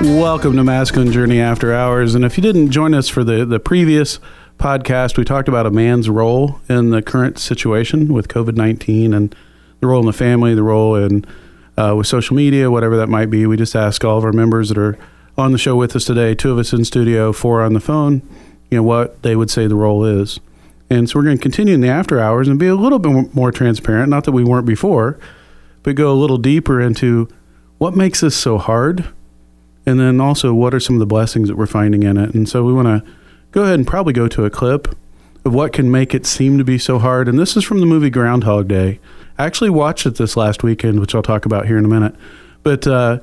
Welcome 0.00 0.56
to 0.56 0.64
Masculine 0.64 1.12
Journey 1.12 1.42
After 1.42 1.74
Hours. 1.74 2.14
And 2.14 2.24
if 2.24 2.38
you 2.38 2.42
didn't 2.42 2.70
join 2.70 2.94
us 2.94 3.10
for 3.10 3.22
the, 3.22 3.44
the 3.44 3.60
previous 3.60 4.18
podcast, 4.56 5.18
we 5.18 5.24
talked 5.24 5.46
about 5.46 5.66
a 5.66 5.70
man's 5.70 6.08
role 6.08 6.58
in 6.70 6.88
the 6.88 7.02
current 7.02 7.38
situation 7.38 8.10
with 8.10 8.26
COVID 8.26 8.56
19 8.56 9.12
and 9.12 9.36
the 9.80 9.86
role 9.86 10.00
in 10.00 10.06
the 10.06 10.14
family, 10.14 10.54
the 10.54 10.62
role 10.62 10.94
in 10.94 11.26
uh, 11.76 11.94
with 11.94 12.06
social 12.06 12.34
media, 12.34 12.70
whatever 12.70 12.96
that 12.96 13.08
might 13.10 13.28
be. 13.28 13.44
We 13.44 13.58
just 13.58 13.76
ask 13.76 14.02
all 14.02 14.16
of 14.16 14.24
our 14.24 14.32
members 14.32 14.70
that 14.70 14.78
are 14.78 14.98
on 15.36 15.52
the 15.52 15.58
show 15.58 15.76
with 15.76 15.94
us 15.94 16.06
today, 16.06 16.34
two 16.34 16.50
of 16.50 16.56
us 16.56 16.72
in 16.72 16.86
studio, 16.86 17.30
four 17.30 17.60
on 17.60 17.74
the 17.74 17.80
phone, 17.80 18.22
you 18.70 18.78
know, 18.78 18.82
what 18.82 19.22
they 19.22 19.36
would 19.36 19.50
say 19.50 19.66
the 19.66 19.74
role 19.74 20.06
is. 20.06 20.40
And 20.88 21.10
so 21.10 21.18
we're 21.18 21.26
going 21.26 21.36
to 21.36 21.42
continue 21.42 21.74
in 21.74 21.82
the 21.82 21.88
after 21.88 22.18
hours 22.18 22.48
and 22.48 22.58
be 22.58 22.68
a 22.68 22.74
little 22.74 22.98
bit 22.98 23.34
more 23.34 23.52
transparent. 23.52 24.08
Not 24.08 24.24
that 24.24 24.32
we 24.32 24.44
weren't 24.44 24.66
before, 24.66 25.18
but 25.82 25.94
go 25.94 26.10
a 26.10 26.16
little 26.16 26.38
deeper 26.38 26.80
into 26.80 27.28
what 27.76 27.94
makes 27.94 28.20
this 28.20 28.34
so 28.34 28.56
hard. 28.56 29.06
And 29.86 29.98
then 29.98 30.20
also, 30.20 30.52
what 30.52 30.74
are 30.74 30.80
some 30.80 30.96
of 30.96 31.00
the 31.00 31.06
blessings 31.06 31.48
that 31.48 31.56
we're 31.56 31.66
finding 31.66 32.02
in 32.02 32.16
it? 32.16 32.34
And 32.34 32.48
so 32.48 32.64
we 32.64 32.72
want 32.72 32.86
to 32.86 33.10
go 33.50 33.62
ahead 33.62 33.74
and 33.74 33.86
probably 33.86 34.12
go 34.12 34.28
to 34.28 34.44
a 34.44 34.50
clip 34.50 34.94
of 35.44 35.54
what 35.54 35.72
can 35.72 35.90
make 35.90 36.14
it 36.14 36.26
seem 36.26 36.58
to 36.58 36.64
be 36.64 36.78
so 36.78 36.98
hard. 36.98 37.28
And 37.28 37.38
this 37.38 37.56
is 37.56 37.64
from 37.64 37.80
the 37.80 37.86
movie 37.86 38.10
Groundhog 38.10 38.68
Day. 38.68 39.00
I 39.38 39.46
actually 39.46 39.70
watched 39.70 40.04
it 40.04 40.16
this 40.16 40.36
last 40.36 40.62
weekend, 40.62 41.00
which 41.00 41.14
I'll 41.14 41.22
talk 41.22 41.46
about 41.46 41.66
here 41.66 41.78
in 41.78 41.84
a 41.84 41.88
minute. 41.88 42.14
But 42.62 42.86
uh, 42.86 43.20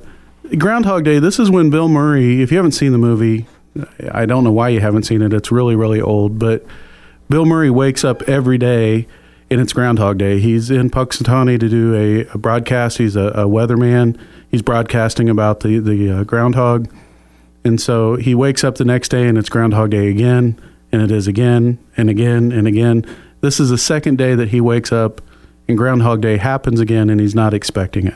Groundhog 0.56 1.04
Day, 1.04 1.20
this 1.20 1.38
is 1.38 1.50
when 1.50 1.70
Bill 1.70 1.88
Murray, 1.88 2.42
if 2.42 2.50
you 2.50 2.56
haven't 2.56 2.72
seen 2.72 2.90
the 2.90 2.98
movie, 2.98 3.46
I 4.10 4.26
don't 4.26 4.42
know 4.42 4.50
why 4.50 4.70
you 4.70 4.80
haven't 4.80 5.04
seen 5.04 5.22
it. 5.22 5.32
It's 5.32 5.52
really, 5.52 5.76
really 5.76 6.00
old. 6.00 6.38
But 6.38 6.66
Bill 7.28 7.44
Murray 7.44 7.70
wakes 7.70 8.04
up 8.04 8.22
every 8.22 8.58
day 8.58 9.06
and 9.50 9.60
it's 9.60 9.72
Groundhog 9.72 10.18
Day. 10.18 10.40
He's 10.40 10.70
in 10.70 10.90
Punxsutawney 10.90 11.58
to 11.60 11.68
do 11.68 11.94
a, 11.94 12.26
a 12.34 12.38
broadcast. 12.38 12.98
He's 12.98 13.16
a, 13.16 13.28
a, 13.28 13.44
weatherman. 13.46 14.18
He's 14.50 14.62
broadcasting 14.62 15.28
about 15.28 15.60
the, 15.60 15.78
the 15.78 16.10
uh, 16.10 16.24
groundhog. 16.24 16.88
And 17.64 17.80
so 17.80 18.16
he 18.16 18.34
wakes 18.34 18.62
up 18.62 18.76
the 18.76 18.84
next 18.84 19.08
day 19.08 19.26
and 19.26 19.36
it's 19.36 19.48
Groundhog 19.48 19.90
Day 19.90 20.08
again, 20.08 20.60
and 20.92 21.02
it 21.02 21.10
is 21.10 21.26
again 21.26 21.78
and 21.96 22.08
again 22.08 22.52
and 22.52 22.66
again. 22.66 23.04
This 23.40 23.60
is 23.60 23.70
the 23.70 23.78
second 23.78 24.18
day 24.18 24.34
that 24.34 24.48
he 24.48 24.60
wakes 24.60 24.92
up 24.92 25.20
and 25.66 25.76
Groundhog 25.76 26.20
Day 26.20 26.38
happens 26.38 26.80
again 26.80 27.10
and 27.10 27.20
he's 27.20 27.34
not 27.34 27.52
expecting 27.52 28.06
it. 28.06 28.14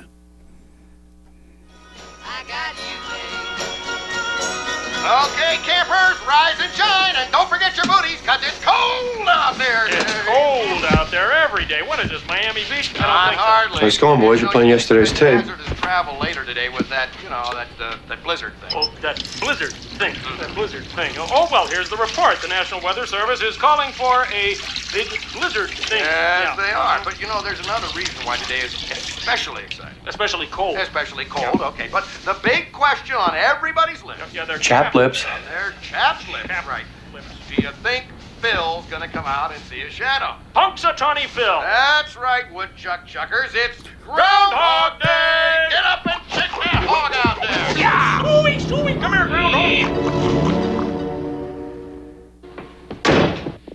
Okay, 5.05 5.58
campers, 5.62 6.17
rise 6.27 6.56
and 6.61 6.72
shine, 6.72 7.14
and 7.17 7.30
don't 7.33 7.48
forget 7.48 7.77
your 7.77 7.86
booties, 7.86 8.20
cause 8.22 8.41
it's 8.42 8.64
cold 8.64 9.28
out 9.28 9.58
there. 9.58 9.89
It's 9.89 10.12
cold 10.24 10.67
out 10.67 10.71
there 11.12 11.30
every 11.30 11.64
day. 11.66 11.82
What 11.82 12.00
is 12.00 12.10
this, 12.10 12.27
Miami 12.27 12.62
Beach? 12.68 12.91
I 12.96 12.98
don't 12.98 13.02
Not 13.02 13.28
think 13.28 13.38
so. 13.41 13.44
hardly. 13.46 13.80
Nice 13.82 13.98
going, 13.98 14.18
boys. 14.20 14.41
You're 14.41 14.50
playing 14.50 14.70
yesterday's 14.70 15.10
It's 15.12 15.20
tape. 15.20 15.41
Hazardous 15.41 15.78
travel 15.78 16.18
later 16.18 16.44
today 16.44 16.68
with 16.70 16.88
that, 16.88 17.10
you 17.22 17.28
know, 17.30 17.44
that 17.52 17.68
uh, 17.78 17.96
that 18.08 18.24
blizzard 18.24 18.55
thing. 18.60 18.70
Oh, 18.74 18.91
that 19.02 19.16
blizzard 19.40 19.72
thing. 20.00 20.14
That 20.40 20.52
blizzard 20.55 20.84
thing. 20.86 21.12
Oh, 21.18 21.28
oh, 21.30 21.48
well, 21.52 21.66
here's 21.68 21.88
the 21.90 21.96
report. 21.98 22.40
The 22.40 22.48
National 22.48 22.80
Weather 22.80 23.06
Service 23.06 23.42
is 23.42 23.56
calling 23.56 23.92
for 23.92 24.24
a 24.33 24.56
big 24.92 25.08
blizzard 25.33 25.70
thing. 25.70 26.00
Yes, 26.00 26.56
Yeah. 26.56 26.56
they 26.56 26.72
are. 26.72 27.00
But 27.05 27.20
you 27.20 27.27
know, 27.28 27.42
there's 27.42 27.60
another 27.60 27.86
reason 27.94 28.14
why 28.27 28.36
today 28.38 28.60
is 28.60 28.72
especially 28.90 29.62
exciting. 29.64 29.98
Especially 30.06 30.46
cold. 30.46 30.79
Especially 30.79 31.27
cold, 31.27 31.61
okay. 31.61 31.89
But 31.92 32.08
the 32.24 32.34
big 32.42 32.73
question 32.73 33.14
on 33.17 33.34
everybody's 33.36 34.02
lips, 34.02 34.20
Yeah, 34.33 34.44
they're 34.46 34.58
Chap 34.58 34.94
lips. 34.94 35.24
they're 35.48 35.74
chapped 35.83 36.29
lips, 36.33 36.48
Chap 36.48 36.67
right? 36.67 36.84
lips. 37.12 37.27
Do 37.55 37.62
you 37.62 37.70
think 37.84 38.06
Phil's 38.42 38.85
gonna 38.86 39.07
come 39.07 39.25
out 39.25 39.53
and 39.53 39.63
see 39.63 39.83
a 39.83 39.91
shadow? 39.91 40.35
Punxsutawney 40.57 41.27
Phil. 41.29 41.61
That's 41.61 42.17
right, 42.17 42.53
woodchuck 42.53 43.07
chuckers. 43.07 43.53
It's 43.55 43.85
Groundhog 44.03 45.01
Day. 45.01 45.69
Get 45.70 45.85
up 45.85 46.05
and 46.05 46.20
check 46.29 46.51
that 46.51 46.85
hog 46.85 47.13
out 47.25 47.41
there. 47.41 47.79
Yeah! 47.79 48.20
Stewie, 48.25 48.61
Stewie, 48.61 49.01
come 49.01 49.13
here, 49.13 49.29
groundhog. 49.29 49.63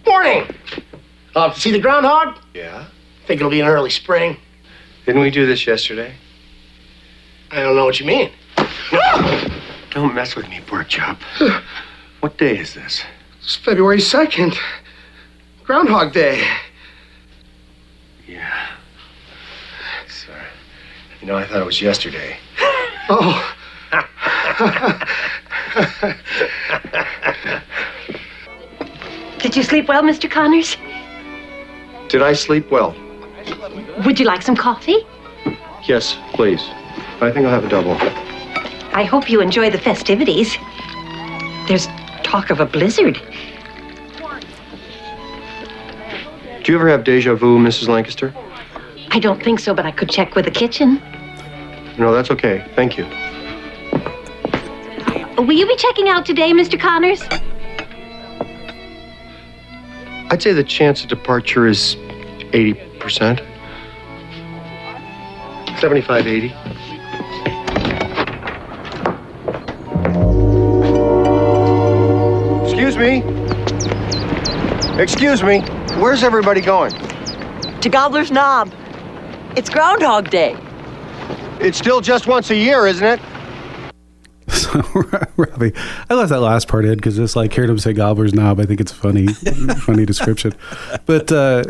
Morning. 0.06 0.54
Uh, 1.34 1.54
see 1.54 1.72
the 1.72 1.80
groundhog? 1.80 2.38
Yeah? 2.54 2.88
Think 3.26 3.40
it'll 3.40 3.50
be 3.50 3.62
an 3.62 3.68
early 3.68 3.90
spring. 3.90 4.36
Didn't 5.06 5.22
we 5.22 5.32
do 5.32 5.46
this 5.46 5.66
yesterday? 5.66 6.14
I 7.52 7.62
don't 7.62 7.78
know 7.78 7.86
what 7.86 8.02
you 8.02 8.06
mean. 8.06 8.32
Don't 9.92 10.14
mess 10.14 10.36
with 10.36 10.50
me, 10.50 10.60
pork 10.68 10.90
chop. 10.90 11.22
what 12.20 12.38
day 12.38 12.58
is 12.58 12.74
this? 12.74 13.02
It's 13.47 13.56
February 13.56 14.00
2nd. 14.00 14.58
Groundhog 15.63 16.12
Day. 16.12 16.46
Yeah. 18.28 18.68
Sorry. 20.09 20.41
You 21.22 21.28
know, 21.28 21.38
I 21.38 21.46
thought 21.47 21.62
it 21.62 21.66
was 21.66 21.81
yesterday. 21.81 22.38
Oh. 23.09 23.56
Did 29.40 29.56
you 29.56 29.63
sleep 29.63 29.88
well, 29.88 30.03
Mr. 30.03 30.30
Connors? 30.30 30.75
Did 32.09 32.22
I 32.22 32.34
sleep 32.34 32.69
well? 32.69 32.94
Would 34.06 34.19
you 34.19 34.25
like 34.25 34.41
some 34.41 34.57
coffee? 34.57 35.07
Yes, 35.86 36.18
please. 36.34 36.68
I 37.22 37.31
think 37.31 37.46
I'll 37.46 37.53
have 37.53 37.63
a 37.63 37.69
double. 37.69 37.96
I 38.94 39.06
hope 39.06 39.30
you 39.30 39.40
enjoy 39.40 39.69
the 39.69 39.78
festivities. 39.80 40.57
There's 41.69 41.88
talk 42.24 42.50
of 42.50 42.59
a 42.59 42.66
blizzard. 42.66 43.22
Do 46.68 46.74
you 46.74 46.80
ever 46.80 46.90
have 46.90 47.06
deja 47.06 47.34
vu, 47.34 47.58
Mrs. 47.58 47.88
Lancaster? 47.88 48.34
I 49.12 49.20
don't 49.20 49.42
think 49.42 49.62
so, 49.62 49.74
but 49.74 49.86
I 49.86 49.92
could 49.92 50.10
check 50.10 50.36
with 50.36 50.44
the 50.44 50.52
kitchen. 50.52 51.02
No, 51.98 52.12
that's 52.12 52.30
okay. 52.30 52.70
Thank 52.76 52.98
you. 52.98 53.06
Will 55.38 55.54
you 55.54 55.66
be 55.66 55.78
checking 55.78 56.10
out 56.10 56.26
today, 56.26 56.52
Mr. 56.52 56.78
Connors? 56.78 57.24
I'd 60.30 60.42
say 60.42 60.52
the 60.52 60.62
chance 60.62 61.04
of 61.04 61.08
departure 61.08 61.68
is 61.68 61.96
80%. 62.52 63.40
75 65.80 66.28
80. 66.28 66.54
Excuse 72.66 72.98
me. 72.98 73.24
Excuse 75.02 75.44
me. 75.44 75.77
Where's 76.00 76.24
everybody 76.24 76.62
going? 76.62 76.94
to 77.81 77.90
Gobbler's 77.90 78.31
Knob. 78.31 78.72
It's 79.56 79.69
Groundhog 79.69 80.30
Day. 80.30 80.56
It's 81.59 81.78
still 81.78 82.02
just 82.02 82.28
once 82.28 82.50
a 82.50 82.56
year, 82.56 82.88
isn't 82.88 83.06
it? 83.06 83.19
So, 84.50 84.81
Robbie, 85.38 85.74
I 86.09 86.13
left 86.13 86.30
that 86.30 86.40
last 86.41 86.68
part 86.68 86.86
in 86.86 86.96
because 86.96 87.18
it's 87.19 87.36
like 87.36 87.53
hearing 87.53 87.69
him 87.69 87.78
say 87.80 87.94
"gobbler's 87.94 88.34
knob." 88.34 88.59
I 88.59 88.66
think 88.66 88.81
it's 88.81 88.91
funny, 88.91 89.28
funny 89.81 90.06
description. 90.06 90.53
But 91.06 91.31
uh, 91.31 91.63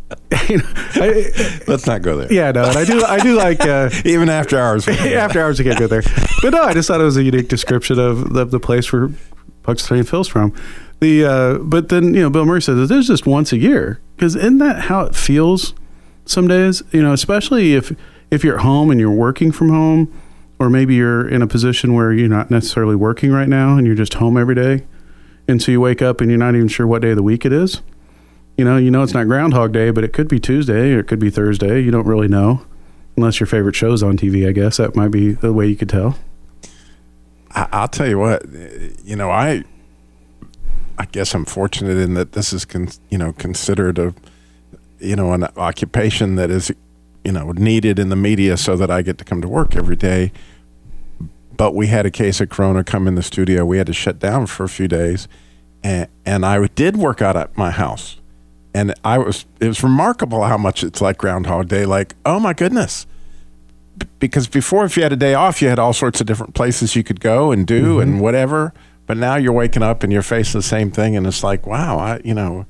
you 0.48 0.58
know, 0.58 0.64
I, 0.94 1.30
Let's 1.66 1.86
not 1.86 2.02
go 2.02 2.16
there. 2.18 2.32
yeah, 2.32 2.50
no, 2.50 2.64
and 2.64 2.76
I 2.76 2.84
do, 2.84 3.02
I 3.04 3.20
do 3.20 3.36
like 3.36 3.60
uh, 3.64 3.90
Even 4.04 4.28
after 4.28 4.58
hours. 4.58 4.86
after 4.88 5.40
hours. 5.40 5.58
you 5.58 5.64
can't 5.64 5.78
go 5.78 5.86
there, 5.86 6.02
but 6.42 6.50
no, 6.50 6.62
I 6.62 6.74
just 6.74 6.88
thought 6.88 7.00
it 7.00 7.04
was 7.04 7.16
a 7.16 7.22
unique 7.22 7.48
description 7.48 7.98
of 7.98 8.32
the, 8.32 8.44
the 8.44 8.60
place 8.60 8.92
where 8.92 9.08
Punxsutawney 9.62 10.06
Phil's 10.08 10.28
from. 10.28 10.52
The 11.02 11.24
uh, 11.24 11.58
but 11.58 11.88
then 11.88 12.14
you 12.14 12.20
know 12.20 12.30
Bill 12.30 12.44
Murray 12.44 12.62
says 12.62 12.76
that 12.76 12.86
there's 12.86 13.08
just 13.08 13.26
once 13.26 13.52
a 13.52 13.58
year 13.58 14.00
because 14.14 14.36
isn't 14.36 14.58
that 14.58 14.82
how 14.82 15.00
it 15.00 15.16
feels 15.16 15.74
some 16.26 16.46
days? 16.46 16.80
You 16.92 17.02
know, 17.02 17.12
especially 17.12 17.74
if 17.74 17.92
if 18.30 18.44
you're 18.44 18.54
at 18.54 18.62
home 18.62 18.88
and 18.88 19.00
you're 19.00 19.10
working 19.10 19.50
from 19.50 19.70
home, 19.70 20.22
or 20.60 20.70
maybe 20.70 20.94
you're 20.94 21.26
in 21.26 21.42
a 21.42 21.48
position 21.48 21.94
where 21.94 22.12
you're 22.12 22.28
not 22.28 22.52
necessarily 22.52 22.94
working 22.94 23.32
right 23.32 23.48
now 23.48 23.76
and 23.76 23.84
you're 23.84 23.96
just 23.96 24.14
home 24.14 24.36
every 24.36 24.54
day, 24.54 24.84
and 25.48 25.60
so 25.60 25.72
you 25.72 25.80
wake 25.80 26.02
up 26.02 26.20
and 26.20 26.30
you're 26.30 26.38
not 26.38 26.54
even 26.54 26.68
sure 26.68 26.86
what 26.86 27.02
day 27.02 27.10
of 27.10 27.16
the 27.16 27.22
week 27.24 27.44
it 27.44 27.52
is. 27.52 27.82
You 28.56 28.64
know, 28.64 28.76
you 28.76 28.92
know 28.92 29.02
it's 29.02 29.12
not 29.12 29.26
Groundhog 29.26 29.72
Day, 29.72 29.90
but 29.90 30.04
it 30.04 30.12
could 30.12 30.28
be 30.28 30.38
Tuesday 30.38 30.92
or 30.92 31.00
it 31.00 31.08
could 31.08 31.18
be 31.18 31.30
Thursday. 31.30 31.82
You 31.82 31.90
don't 31.90 32.06
really 32.06 32.28
know, 32.28 32.64
unless 33.16 33.40
your 33.40 33.48
favorite 33.48 33.74
show's 33.74 34.04
on 34.04 34.16
TV. 34.16 34.48
I 34.48 34.52
guess 34.52 34.76
that 34.76 34.94
might 34.94 35.10
be 35.10 35.32
the 35.32 35.52
way 35.52 35.66
you 35.66 35.74
could 35.74 35.88
tell. 35.88 36.16
I'll 37.50 37.88
tell 37.88 38.06
you 38.06 38.20
what, 38.20 38.44
you 39.04 39.16
know, 39.16 39.30
I, 39.32 39.64
I 40.98 41.06
guess 41.06 41.34
I'm 41.34 41.44
fortunate 41.44 41.98
in 41.98 42.14
that 42.14 42.32
this 42.32 42.52
is, 42.52 42.64
con, 42.64 42.88
you 43.10 43.18
know, 43.18 43.32
considered 43.32 43.98
a, 43.98 44.14
you 44.98 45.16
know, 45.16 45.32
an 45.32 45.44
occupation 45.56 46.36
that 46.36 46.50
is, 46.50 46.70
you 47.24 47.32
know, 47.32 47.52
needed 47.52 47.98
in 47.98 48.08
the 48.08 48.16
media 48.16 48.56
so 48.56 48.76
that 48.76 48.90
I 48.90 49.02
get 49.02 49.18
to 49.18 49.24
come 49.24 49.40
to 49.40 49.48
work 49.48 49.74
every 49.76 49.96
day. 49.96 50.32
But 51.56 51.74
we 51.74 51.88
had 51.88 52.06
a 52.06 52.10
case 52.10 52.40
of 52.40 52.48
corona 52.48 52.84
come 52.84 53.06
in 53.06 53.14
the 53.14 53.22
studio. 53.22 53.64
We 53.64 53.78
had 53.78 53.86
to 53.86 53.92
shut 53.92 54.18
down 54.18 54.46
for 54.46 54.64
a 54.64 54.68
few 54.68 54.88
days, 54.88 55.28
and, 55.84 56.08
and 56.24 56.46
I 56.46 56.66
did 56.66 56.96
work 56.96 57.20
out 57.20 57.36
at 57.36 57.56
my 57.56 57.70
house, 57.70 58.16
and 58.74 58.94
I 59.04 59.18
was 59.18 59.44
it 59.60 59.68
was 59.68 59.82
remarkable 59.82 60.42
how 60.44 60.56
much 60.56 60.82
it's 60.82 61.00
like 61.00 61.18
Groundhog 61.18 61.68
Day. 61.68 61.84
Like, 61.84 62.14
oh 62.24 62.40
my 62.40 62.52
goodness, 62.52 63.06
B- 63.98 64.06
because 64.18 64.48
before 64.48 64.84
if 64.84 64.96
you 64.96 65.02
had 65.02 65.12
a 65.12 65.16
day 65.16 65.34
off, 65.34 65.60
you 65.60 65.68
had 65.68 65.78
all 65.78 65.92
sorts 65.92 66.20
of 66.20 66.26
different 66.26 66.54
places 66.54 66.96
you 66.96 67.04
could 67.04 67.20
go 67.20 67.52
and 67.52 67.66
do 67.66 67.94
mm-hmm. 67.94 68.00
and 68.00 68.20
whatever. 68.20 68.72
But 69.12 69.18
now 69.18 69.36
you're 69.36 69.52
waking 69.52 69.82
up 69.82 70.02
and 70.02 70.10
you're 70.10 70.22
facing 70.22 70.58
the 70.58 70.66
same 70.66 70.90
thing, 70.90 71.18
and 71.18 71.26
it's 71.26 71.44
like, 71.44 71.66
wow, 71.66 71.98
I 71.98 72.22
you 72.24 72.32
know, 72.32 72.64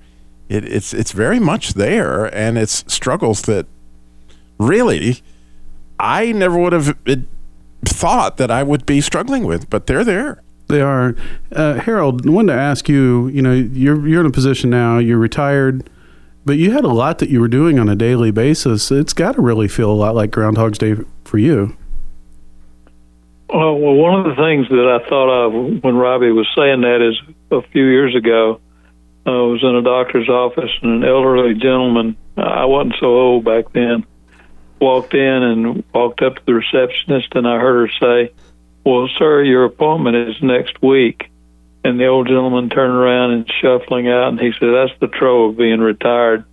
it, 0.48 0.64
it's 0.64 0.92
it's 0.92 1.12
very 1.12 1.38
much 1.38 1.74
there, 1.74 2.24
and 2.34 2.58
it's 2.58 2.84
struggles 2.92 3.42
that 3.42 3.66
really 4.58 5.22
I 6.00 6.32
never 6.32 6.58
would 6.58 6.72
have 6.72 6.96
thought 7.84 8.38
that 8.38 8.50
I 8.50 8.64
would 8.64 8.84
be 8.84 9.00
struggling 9.00 9.44
with, 9.44 9.70
but 9.70 9.86
they're 9.86 10.02
there. 10.02 10.42
They 10.66 10.80
are. 10.80 11.14
Uh, 11.52 11.74
Harold, 11.74 12.26
I 12.26 12.30
wanted 12.30 12.54
to 12.54 12.58
ask 12.58 12.88
you. 12.88 13.28
You 13.28 13.42
know, 13.42 13.52
you're 13.52 14.08
you're 14.08 14.22
in 14.22 14.26
a 14.26 14.32
position 14.32 14.68
now. 14.68 14.98
You're 14.98 15.18
retired, 15.18 15.88
but 16.44 16.58
you 16.58 16.72
had 16.72 16.82
a 16.82 16.88
lot 16.88 17.20
that 17.20 17.28
you 17.28 17.40
were 17.40 17.46
doing 17.46 17.78
on 17.78 17.88
a 17.88 17.94
daily 17.94 18.32
basis. 18.32 18.90
It's 18.90 19.12
got 19.12 19.36
to 19.36 19.40
really 19.40 19.68
feel 19.68 19.92
a 19.92 19.94
lot 19.94 20.16
like 20.16 20.32
Groundhog's 20.32 20.78
Day 20.78 20.96
for 21.22 21.38
you. 21.38 21.76
Well, 23.52 23.76
one 23.76 24.19
of 24.19 24.34
the 24.34 24.43
things 24.43 24.69
that 24.70 24.88
I 24.88 25.06
thought 25.08 25.28
of 25.28 25.84
when 25.84 25.96
Robbie 25.96 26.32
was 26.32 26.49
saying 26.56 26.81
that 26.81 27.02
is 27.02 27.20
a 27.50 27.60
few 27.69 27.84
years 27.84 28.16
ago, 28.16 28.60
I 29.26 29.31
was 29.31 29.62
in 29.62 29.76
a 29.76 29.82
doctor's 29.82 30.28
office 30.28 30.70
and 30.81 31.02
an 31.02 31.08
elderly 31.08 31.54
gentleman, 31.54 32.16
I 32.37 32.64
wasn't 32.64 32.96
so 32.99 33.06
old 33.06 33.44
back 33.44 33.70
then, 33.72 34.06
walked 34.81 35.12
in 35.12 35.43
and 35.43 35.84
walked 35.93 36.22
up 36.22 36.37
to 36.37 36.46
the 36.46 36.54
receptionist 36.54 37.34
and 37.34 37.46
I 37.46 37.58
heard 37.58 37.90
her 37.90 37.99
say, 38.00 38.32
Well, 38.84 39.08
sir, 39.19 39.43
your 39.43 39.64
appointment 39.64 40.16
is 40.16 40.43
next 40.43 40.81
week. 40.81 41.31
And 41.84 42.00
the 42.00 42.06
old 42.06 42.28
gentleman 42.28 42.70
turned 42.70 42.94
around 42.94 43.32
and 43.32 43.52
shuffling 43.60 44.08
out 44.08 44.28
and 44.28 44.40
he 44.40 44.52
said, 44.58 44.70
That's 44.72 44.99
the 44.99 45.08
trouble 45.08 45.50
of 45.50 45.58
being 45.58 45.81
retired. 45.81 46.44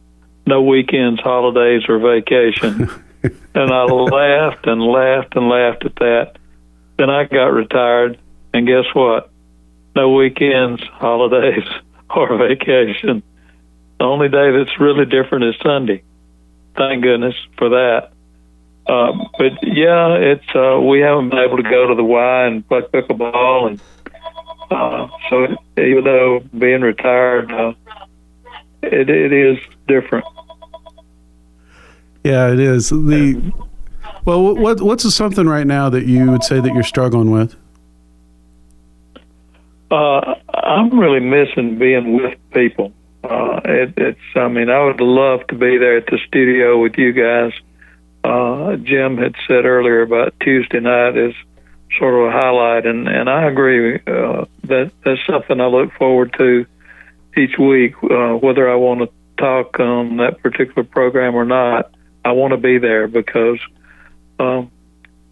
No 0.45 0.63
weekends, 0.63 1.21
holidays, 1.21 1.83
or 1.87 1.97
vacation. 1.99 2.89
and 3.23 3.71
I 3.71 3.83
laughed 3.83 4.67
and 4.67 4.81
laughed 4.81 5.35
and 5.37 5.47
laughed 5.47 5.85
at 5.85 5.95
that. 5.95 6.38
Then 6.99 7.09
I 7.09 7.23
got 7.23 7.53
retired, 7.53 8.19
and 8.53 8.67
guess 8.67 8.83
what? 8.93 9.31
No 9.95 10.13
weekends, 10.15 10.83
holidays, 10.83 11.63
or 12.13 12.37
vacation. 12.37 13.23
The 13.99 14.03
only 14.03 14.27
day 14.27 14.51
that's 14.51 14.77
really 14.81 15.05
different 15.05 15.45
is 15.45 15.55
Sunday. 15.63 16.03
Thank 16.75 17.03
goodness 17.03 17.35
for 17.57 17.69
that. 17.69 18.11
Um, 18.91 19.29
but 19.37 19.53
yeah, 19.63 20.15
it's 20.15 20.43
uh, 20.53 20.77
we 20.81 20.99
haven't 20.99 21.29
been 21.29 21.39
able 21.39 21.55
to 21.55 21.63
go 21.63 21.87
to 21.87 21.95
the 21.95 22.03
Y 22.03 22.45
and 22.47 22.67
play 22.67 22.81
pickleball, 22.81 23.67
and 23.67 23.81
uh, 24.69 25.07
so 25.29 25.55
even 25.77 26.03
though 26.03 26.41
being 26.57 26.81
retired, 26.81 27.49
uh, 27.49 27.71
it 28.83 29.09
it 29.09 29.31
is 29.31 29.57
different. 29.87 30.25
Yeah, 32.25 32.51
it 32.51 32.59
is. 32.59 32.89
The 32.89 33.68
well, 34.25 34.55
what 34.55 34.81
what's 34.81 35.13
something 35.13 35.47
right 35.47 35.67
now 35.67 35.89
that 35.89 36.05
you 36.05 36.31
would 36.31 36.43
say 36.43 36.59
that 36.59 36.73
you're 36.73 36.83
struggling 36.83 37.31
with? 37.31 37.55
Uh, 39.91 40.35
I'm 40.53 40.99
really 40.99 41.19
missing 41.19 41.79
being 41.79 42.21
with 42.21 42.37
people. 42.51 42.93
Uh, 43.23 43.59
it, 43.65 43.93
it's, 43.97 44.19
I 44.35 44.47
mean, 44.47 44.69
I 44.69 44.83
would 44.83 45.01
love 45.01 45.45
to 45.47 45.55
be 45.55 45.77
there 45.77 45.97
at 45.97 46.05
the 46.05 46.19
studio 46.27 46.81
with 46.81 46.97
you 46.97 47.11
guys. 47.11 47.53
Uh, 48.23 48.75
Jim 48.77 49.17
had 49.17 49.35
said 49.47 49.65
earlier 49.65 50.01
about 50.01 50.33
Tuesday 50.41 50.79
night 50.79 51.17
is 51.17 51.33
sort 51.97 52.13
of 52.13 52.27
a 52.27 52.31
highlight, 52.31 52.85
and, 52.85 53.07
and 53.07 53.29
I 53.29 53.47
agree 53.47 53.95
uh, 53.95 54.45
that 54.65 54.91
that's 55.03 55.25
something 55.25 55.59
I 55.59 55.65
look 55.65 55.91
forward 55.93 56.35
to 56.37 56.65
each 57.35 57.57
week, 57.57 57.95
uh, 58.03 58.33
whether 58.33 58.69
I 58.69 58.75
want 58.75 59.01
to 59.01 59.09
talk 59.37 59.79
on 59.79 60.17
that 60.17 60.41
particular 60.41 60.83
program 60.83 61.35
or 61.35 61.45
not. 61.45 61.91
I 62.23 62.33
want 62.33 62.51
to 62.51 62.57
be 62.57 62.77
there 62.77 63.07
because 63.07 63.59
um, 64.39 64.71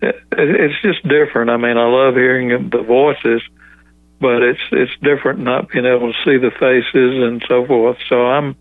it, 0.01 0.15
it's 0.31 0.81
just 0.81 1.07
different. 1.07 1.49
I 1.49 1.57
mean, 1.57 1.77
I 1.77 1.87
love 1.87 2.13
hearing 2.15 2.69
the 2.69 2.83
voices, 2.83 3.41
but 4.19 4.43
it's 4.43 4.59
it's 4.71 4.91
different 5.01 5.39
not 5.39 5.69
being 5.69 5.85
able 5.85 6.13
to 6.13 6.19
see 6.25 6.37
the 6.37 6.51
faces 6.51 7.23
and 7.23 7.43
so 7.47 7.65
forth. 7.65 7.97
So 8.09 8.27
I'm 8.27 8.55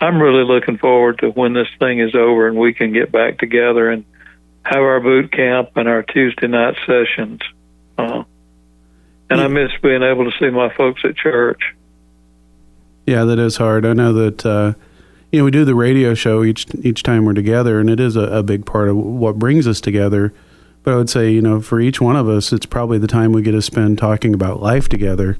I'm 0.00 0.20
really 0.20 0.44
looking 0.44 0.78
forward 0.78 1.18
to 1.18 1.30
when 1.30 1.52
this 1.52 1.68
thing 1.78 2.00
is 2.00 2.14
over 2.14 2.46
and 2.46 2.56
we 2.56 2.72
can 2.72 2.92
get 2.92 3.10
back 3.10 3.38
together 3.38 3.90
and 3.90 4.04
have 4.62 4.80
our 4.80 5.00
boot 5.00 5.32
camp 5.32 5.70
and 5.76 5.88
our 5.88 6.02
Tuesday 6.02 6.46
night 6.46 6.76
sessions. 6.86 7.40
Uh, 7.96 8.22
and 9.30 9.40
I 9.40 9.48
miss 9.48 9.70
being 9.82 10.02
able 10.02 10.30
to 10.30 10.38
see 10.38 10.50
my 10.50 10.72
folks 10.74 11.02
at 11.04 11.16
church. 11.16 11.60
Yeah, 13.06 13.24
that 13.24 13.38
is 13.38 13.56
hard. 13.56 13.84
I 13.84 13.92
know 13.94 14.12
that 14.12 14.46
uh, 14.46 14.74
you 15.30 15.38
know 15.38 15.44
we 15.44 15.50
do 15.50 15.64
the 15.64 15.74
radio 15.74 16.14
show 16.14 16.42
each 16.42 16.66
each 16.82 17.02
time 17.02 17.24
we're 17.24 17.34
together, 17.34 17.80
and 17.80 17.90
it 17.90 18.00
is 18.00 18.16
a, 18.16 18.22
a 18.22 18.42
big 18.42 18.64
part 18.64 18.88
of 18.88 18.96
what 18.96 19.38
brings 19.38 19.66
us 19.66 19.80
together. 19.80 20.32
But 20.82 20.94
I 20.94 20.96
would 20.96 21.10
say, 21.10 21.30
you 21.30 21.42
know, 21.42 21.60
for 21.60 21.80
each 21.80 22.00
one 22.00 22.16
of 22.16 22.28
us, 22.28 22.52
it's 22.52 22.66
probably 22.66 22.98
the 22.98 23.08
time 23.08 23.32
we 23.32 23.42
get 23.42 23.52
to 23.52 23.62
spend 23.62 23.98
talking 23.98 24.32
about 24.32 24.62
life 24.62 24.88
together 24.88 25.38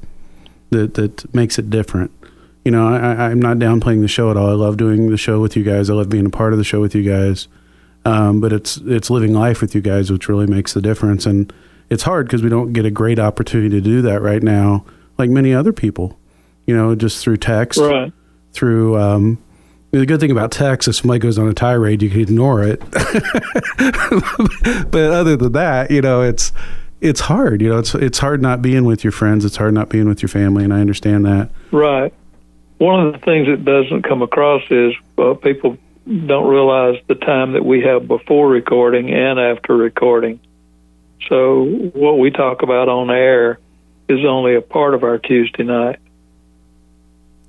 that 0.69 0.93
that 0.95 1.33
makes 1.33 1.57
it 1.57 1.69
different. 1.69 2.11
You 2.63 2.71
know, 2.71 2.87
I, 2.87 3.29
I'm 3.29 3.39
not 3.39 3.57
downplaying 3.57 4.01
the 4.01 4.07
show 4.07 4.29
at 4.29 4.37
all. 4.37 4.49
I 4.49 4.53
love 4.53 4.77
doing 4.77 5.09
the 5.09 5.17
show 5.17 5.39
with 5.39 5.55
you 5.55 5.63
guys. 5.63 5.89
I 5.89 5.93
love 5.93 6.09
being 6.09 6.25
a 6.25 6.29
part 6.29 6.53
of 6.53 6.59
the 6.59 6.65
show 6.65 6.81
with 6.81 6.93
you 6.93 7.03
guys. 7.03 7.47
Um, 8.05 8.39
but 8.39 8.53
it's 8.53 8.77
it's 8.77 9.09
living 9.09 9.33
life 9.33 9.61
with 9.61 9.73
you 9.73 9.81
guys, 9.81 10.11
which 10.11 10.29
really 10.29 10.47
makes 10.47 10.73
the 10.73 10.81
difference. 10.81 11.25
And 11.25 11.51
it's 11.89 12.03
hard 12.03 12.27
because 12.27 12.43
we 12.43 12.49
don't 12.49 12.73
get 12.73 12.85
a 12.85 12.91
great 12.91 13.17
opportunity 13.17 13.69
to 13.69 13.81
do 13.81 14.01
that 14.03 14.21
right 14.21 14.43
now, 14.43 14.85
like 15.17 15.29
many 15.29 15.53
other 15.53 15.73
people. 15.73 16.17
You 16.65 16.75
know, 16.75 16.93
just 16.93 17.23
through 17.23 17.37
text, 17.37 17.79
right. 17.79 18.13
through 18.53 18.99
um, 18.99 19.39
the 19.91 20.05
good 20.05 20.19
thing 20.19 20.31
about 20.31 20.51
text, 20.51 20.87
if 20.87 20.95
somebody 20.95 21.19
goes 21.19 21.37
on 21.39 21.47
a 21.47 21.53
tirade, 21.53 22.01
you 22.01 22.09
can 22.09 22.21
ignore 22.21 22.63
it. 22.63 22.79
but 24.91 25.11
other 25.11 25.35
than 25.35 25.53
that, 25.53 25.89
you 25.89 26.01
know, 26.01 26.21
it's 26.21 26.51
it's 27.01 27.21
hard. 27.21 27.61
You 27.61 27.69
know, 27.69 27.79
it's 27.79 27.95
it's 27.95 28.19
hard 28.19 28.41
not 28.41 28.61
being 28.61 28.85
with 28.85 29.03
your 29.03 29.11
friends. 29.11 29.45
It's 29.45 29.55
hard 29.55 29.73
not 29.73 29.89
being 29.89 30.07
with 30.07 30.21
your 30.21 30.29
family, 30.29 30.63
and 30.63 30.73
I 30.73 30.79
understand 30.81 31.25
that. 31.25 31.49
Right. 31.71 32.13
One 32.77 33.07
of 33.07 33.13
the 33.13 33.19
things 33.19 33.47
that 33.47 33.65
doesn't 33.65 34.03
come 34.03 34.21
across 34.21 34.61
is 34.69 34.93
uh, 35.17 35.33
people 35.33 35.77
don't 36.05 36.47
realize 36.47 37.01
the 37.07 37.15
time 37.15 37.53
that 37.53 37.65
we 37.65 37.81
have 37.81 38.07
before 38.07 38.47
recording 38.47 39.11
and 39.11 39.39
after 39.39 39.75
recording. 39.75 40.39
So 41.27 41.65
what 41.65 42.19
we 42.19 42.31
talk 42.31 42.61
about 42.61 42.89
on 42.89 43.09
air 43.09 43.59
is 44.07 44.25
only 44.25 44.55
a 44.55 44.61
part 44.61 44.93
of 44.93 45.03
our 45.03 45.17
Tuesday 45.17 45.63
night. 45.63 45.99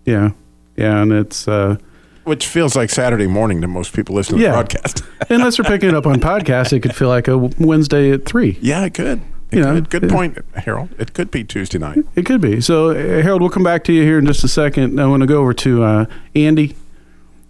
Yeah, 0.07 0.31
yeah, 0.77 1.03
and 1.03 1.13
it's. 1.13 1.47
Uh, 1.47 1.77
Which 2.25 2.47
feels 2.47 2.77
like 2.77 2.91
Saturday 2.91 3.27
morning 3.27 3.61
to 3.63 3.67
most 3.69 3.93
people 3.95 4.15
listening 4.15 4.41
to 4.41 4.45
Yeah. 4.45 4.51
the 4.51 4.57
broadcast. 4.57 5.03
unless 5.31 5.57
they're 5.57 5.65
picking 5.65 5.89
it 5.89 5.95
up 5.95 6.07
on 6.07 6.21
podcast, 6.21 6.73
it 6.73 6.81
could 6.81 6.95
feel 6.95 7.09
like 7.09 7.29
a 7.29 7.37
Wednesday 7.39 8.11
at 8.13 8.25
three. 8.27 8.59
yeah, 8.61 8.85
it 8.85 8.95
could. 8.95 9.21
It 9.51 9.57
You 9.57 9.63
know, 9.63 9.75
could. 9.77 9.91
Good 9.91 10.05
it- 10.05 10.11
point, 10.11 10.39
Harold. 10.55 10.91
It 10.99 11.13
could 11.15 11.31
be 11.31 11.45
Tuesday 11.45 11.79
night. 11.79 12.05
It 12.15 12.27
could 12.27 12.41
be. 12.41 12.61
So, 12.61 12.91
uh, 12.91 12.95
Harold, 13.23 13.41
we'll 13.41 13.51
come 13.51 13.65
back 13.65 13.85
to 13.85 13.93
you 13.93 14.03
here 14.03 14.19
in 14.19 14.27
just 14.27 14.45
a 14.45 14.49
second. 14.49 15.01
I 15.01 15.07
want 15.07 15.23
to 15.23 15.27
go 15.27 15.41
over 15.41 15.55
to 15.55 15.83
uh, 15.83 16.07
Andy. 16.37 16.77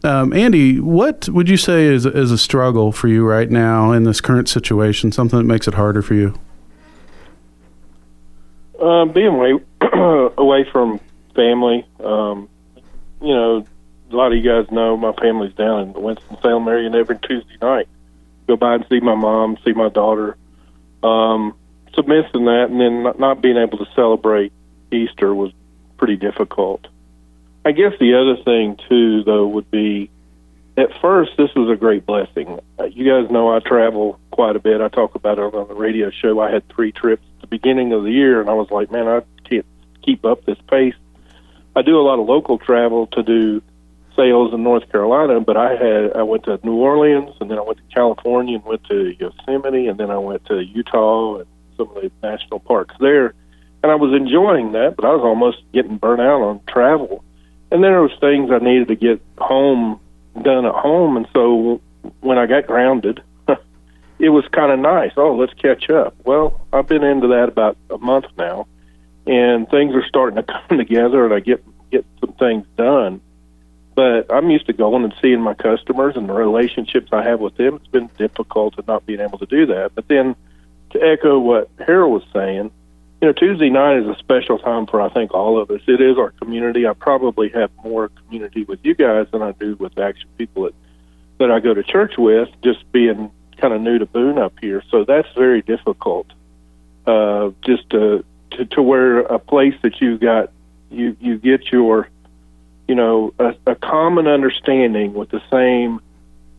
Um, 0.02 0.32
Andy, 0.32 0.80
what 0.80 1.28
would 1.28 1.48
you 1.50 1.58
say 1.58 1.84
is, 1.84 2.06
is 2.06 2.30
a 2.30 2.38
struggle 2.38 2.90
for 2.90 3.08
you 3.08 3.26
right 3.26 3.50
now 3.50 3.92
in 3.92 4.04
this 4.04 4.20
current 4.22 4.48
situation? 4.48 5.12
Something 5.12 5.38
that 5.40 5.44
makes 5.44 5.68
it 5.68 5.74
harder 5.74 6.00
for 6.00 6.14
you? 6.14 6.38
Uh, 8.80 9.04
being 9.06 9.26
away 9.26 9.52
away 10.38 10.64
from 10.72 11.00
family, 11.34 11.84
um, 12.02 12.48
you 13.20 13.34
know, 13.34 13.66
a 14.10 14.16
lot 14.16 14.32
of 14.32 14.38
you 14.38 14.42
guys 14.42 14.70
know 14.70 14.96
my 14.96 15.12
family's 15.12 15.54
down 15.54 15.80
in 15.80 15.92
Winston 15.92 16.36
Salem 16.42 16.66
area, 16.68 16.86
and 16.86 16.94
every 16.94 17.18
Tuesday 17.18 17.56
night 17.60 17.88
go 18.46 18.56
by 18.56 18.74
and 18.74 18.84
see 18.88 19.00
my 19.00 19.14
mom, 19.14 19.56
see 19.64 19.72
my 19.72 19.88
daughter. 19.88 20.36
Um, 21.02 21.54
so 21.94 22.02
missing 22.02 22.44
that, 22.44 22.68
and 22.70 22.80
then 22.80 23.02
not, 23.02 23.18
not 23.18 23.40
being 23.40 23.56
able 23.56 23.78
to 23.78 23.86
celebrate 23.94 24.52
Easter 24.92 25.34
was 25.34 25.52
pretty 25.96 26.16
difficult. 26.16 26.86
I 27.64 27.72
guess 27.72 27.92
the 28.00 28.14
other 28.14 28.42
thing 28.42 28.78
too, 28.88 29.22
though, 29.24 29.46
would 29.46 29.70
be 29.70 30.10
at 30.76 30.88
first 31.00 31.32
this 31.36 31.54
was 31.54 31.70
a 31.70 31.76
great 31.76 32.06
blessing. 32.06 32.58
Uh, 32.78 32.84
you 32.84 33.04
guys 33.04 33.30
know 33.30 33.54
I 33.54 33.60
travel 33.60 34.18
quite 34.30 34.56
a 34.56 34.60
bit. 34.60 34.80
I 34.80 34.88
talk 34.88 35.14
about 35.14 35.38
it 35.38 35.54
on 35.54 35.68
the 35.68 35.74
radio 35.74 36.10
show. 36.10 36.40
I 36.40 36.50
had 36.50 36.66
three 36.68 36.92
trips 36.92 37.22
at 37.36 37.42
the 37.42 37.46
beginning 37.46 37.92
of 37.92 38.04
the 38.04 38.10
year, 38.10 38.40
and 38.40 38.48
I 38.48 38.54
was 38.54 38.70
like, 38.70 38.90
man, 38.90 39.06
I 39.06 39.22
can't 39.48 39.66
keep 40.02 40.24
up 40.24 40.44
this 40.44 40.58
pace. 40.68 40.94
I 41.76 41.82
do 41.82 41.98
a 41.98 42.02
lot 42.02 42.18
of 42.18 42.26
local 42.26 42.58
travel 42.58 43.06
to 43.08 43.22
do 43.22 43.62
sales 44.20 44.52
in 44.52 44.62
North 44.62 44.90
Carolina, 44.92 45.40
but 45.40 45.56
I 45.56 45.70
had 45.76 46.12
I 46.14 46.22
went 46.22 46.44
to 46.44 46.60
New 46.62 46.76
Orleans, 46.76 47.34
and 47.40 47.50
then 47.50 47.58
I 47.58 47.62
went 47.62 47.78
to 47.78 47.94
California, 47.94 48.56
and 48.56 48.64
went 48.64 48.84
to 48.84 49.16
Yosemite, 49.18 49.86
and 49.86 49.98
then 49.98 50.10
I 50.10 50.18
went 50.18 50.44
to 50.46 50.62
Utah 50.62 51.38
and 51.38 51.46
some 51.76 51.88
of 51.96 52.02
the 52.02 52.10
national 52.22 52.60
parks 52.60 52.94
there, 53.00 53.34
and 53.82 53.90
I 53.90 53.94
was 53.94 54.14
enjoying 54.14 54.72
that, 54.72 54.96
but 54.96 55.04
I 55.04 55.10
was 55.14 55.22
almost 55.22 55.58
getting 55.72 55.96
burnt 55.96 56.20
out 56.20 56.42
on 56.42 56.60
travel. 56.68 57.24
And 57.72 57.82
there 57.82 58.02
was 58.02 58.12
things 58.20 58.50
I 58.50 58.58
needed 58.58 58.88
to 58.88 58.96
get 58.96 59.22
home 59.38 60.00
done 60.42 60.66
at 60.66 60.74
home, 60.74 61.16
and 61.16 61.26
so 61.32 61.80
when 62.20 62.36
I 62.36 62.46
got 62.46 62.66
grounded, 62.66 63.22
it 64.18 64.28
was 64.28 64.44
kind 64.52 64.72
of 64.72 64.78
nice. 64.78 65.12
Oh, 65.16 65.36
let's 65.36 65.54
catch 65.54 65.88
up. 65.88 66.14
Well, 66.24 66.60
I've 66.72 66.86
been 66.86 67.04
into 67.04 67.28
that 67.28 67.48
about 67.48 67.78
a 67.88 67.98
month 67.98 68.26
now, 68.36 68.66
and 69.26 69.68
things 69.70 69.94
are 69.94 70.06
starting 70.06 70.36
to 70.36 70.42
come 70.68 70.78
together, 70.78 71.24
and 71.24 71.32
I 71.32 71.40
get 71.40 71.64
get 71.90 72.04
some 72.20 72.34
things 72.34 72.66
done. 72.76 73.20
But 74.00 74.32
I'm 74.34 74.48
used 74.48 74.64
to 74.64 74.72
going 74.72 75.04
and 75.04 75.12
seeing 75.20 75.42
my 75.42 75.52
customers 75.52 76.16
and 76.16 76.26
the 76.26 76.32
relationships 76.32 77.10
I 77.12 77.22
have 77.22 77.38
with 77.38 77.58
them. 77.58 77.74
It's 77.74 77.86
been 77.88 78.08
difficult 78.16 78.76
to 78.76 78.84
not 78.88 79.04
being 79.04 79.20
able 79.20 79.36
to 79.36 79.44
do 79.44 79.66
that. 79.66 79.94
But 79.94 80.08
then 80.08 80.34
to 80.92 81.02
echo 81.02 81.38
what 81.38 81.68
Harold 81.86 82.14
was 82.14 82.22
saying, 82.32 82.70
you 83.20 83.28
know, 83.28 83.34
Tuesday 83.34 83.68
night 83.68 83.98
is 83.98 84.06
a 84.06 84.16
special 84.18 84.58
time 84.58 84.86
for 84.86 85.02
I 85.02 85.10
think 85.10 85.34
all 85.34 85.60
of 85.60 85.70
us. 85.70 85.82
It 85.86 86.00
is 86.00 86.16
our 86.16 86.30
community. 86.30 86.86
I 86.86 86.94
probably 86.94 87.50
have 87.50 87.70
more 87.84 88.08
community 88.08 88.64
with 88.64 88.78
you 88.84 88.94
guys 88.94 89.26
than 89.32 89.42
I 89.42 89.52
do 89.52 89.76
with 89.76 89.94
the 89.96 90.02
actual 90.04 90.30
people 90.38 90.62
that 90.62 90.74
that 91.36 91.50
I 91.50 91.60
go 91.60 91.74
to 91.74 91.82
church 91.82 92.16
with. 92.16 92.48
Just 92.62 92.90
being 92.92 93.30
kind 93.58 93.74
of 93.74 93.82
new 93.82 93.98
to 93.98 94.06
Boone 94.06 94.38
up 94.38 94.54
here, 94.62 94.82
so 94.90 95.04
that's 95.04 95.28
very 95.34 95.60
difficult. 95.60 96.26
Uh, 97.06 97.50
just 97.60 97.90
to, 97.90 98.24
to 98.52 98.64
to 98.64 98.80
where 98.80 99.18
a 99.18 99.38
place 99.38 99.74
that 99.82 100.00
you 100.00 100.16
got 100.16 100.52
you 100.90 101.14
you 101.20 101.36
get 101.36 101.70
your 101.70 102.08
you 102.90 102.96
know 102.96 103.32
a, 103.38 103.54
a 103.68 103.76
common 103.76 104.26
understanding 104.26 105.14
with 105.14 105.30
the 105.30 105.40
same 105.48 106.00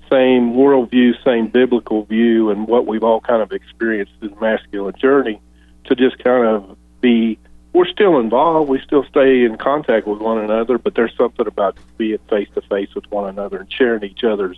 same 0.09 0.53
worldview, 0.53 1.11
same 1.25 1.49
biblical 1.49 2.05
view, 2.05 2.51
and 2.51 2.69
what 2.69 2.87
we've 2.87 3.03
all 3.03 3.19
kind 3.19 3.41
of 3.41 3.51
experienced 3.51 4.13
in 4.21 4.29
the 4.29 4.39
masculine 4.39 4.95
journey 4.97 5.41
to 5.85 5.95
just 5.95 6.17
kind 6.19 6.47
of 6.47 6.77
be 7.01 7.37
we're 7.73 7.85
still 7.85 8.17
involved. 8.17 8.69
We 8.69 8.79
still 8.79 9.03
stay 9.09 9.43
in 9.43 9.57
contact 9.57 10.07
with 10.07 10.21
one 10.21 10.37
another 10.37 10.77
but 10.77 10.95
there's 10.95 11.13
something 11.17 11.45
about 11.45 11.75
being 11.97 12.19
face 12.29 12.47
to 12.55 12.61
face 12.61 12.95
with 12.95 13.11
one 13.11 13.27
another 13.27 13.57
and 13.57 13.69
sharing 13.69 14.05
each 14.05 14.23
other's 14.23 14.57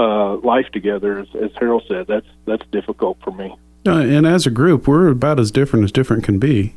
uh, 0.00 0.34
life 0.38 0.66
together 0.72 1.20
as, 1.20 1.28
as 1.40 1.52
harold 1.60 1.84
said. 1.86 2.08
That's 2.08 2.26
that's 2.44 2.66
difficult 2.72 3.18
for 3.22 3.30
me. 3.30 3.54
Uh, 3.86 4.00
and 4.00 4.26
as 4.26 4.46
a 4.46 4.50
group, 4.50 4.88
we're 4.88 5.06
about 5.06 5.38
as 5.38 5.52
different 5.52 5.84
as 5.84 5.92
different 5.92 6.24
can 6.24 6.40
be. 6.40 6.74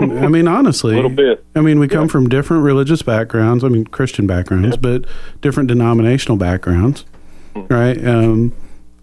I 0.00 0.28
mean, 0.28 0.46
honestly, 0.46 0.92
A 0.92 0.96
little 0.96 1.10
bit. 1.10 1.44
I 1.56 1.60
mean, 1.60 1.78
we 1.80 1.88
come 1.88 2.08
from 2.08 2.28
different 2.28 2.62
religious 2.62 3.02
backgrounds. 3.02 3.64
I 3.64 3.68
mean, 3.68 3.84
Christian 3.86 4.26
backgrounds, 4.26 4.76
but 4.76 5.04
different 5.40 5.68
denominational 5.68 6.36
backgrounds, 6.36 7.04
right? 7.54 8.02
Um, 8.04 8.52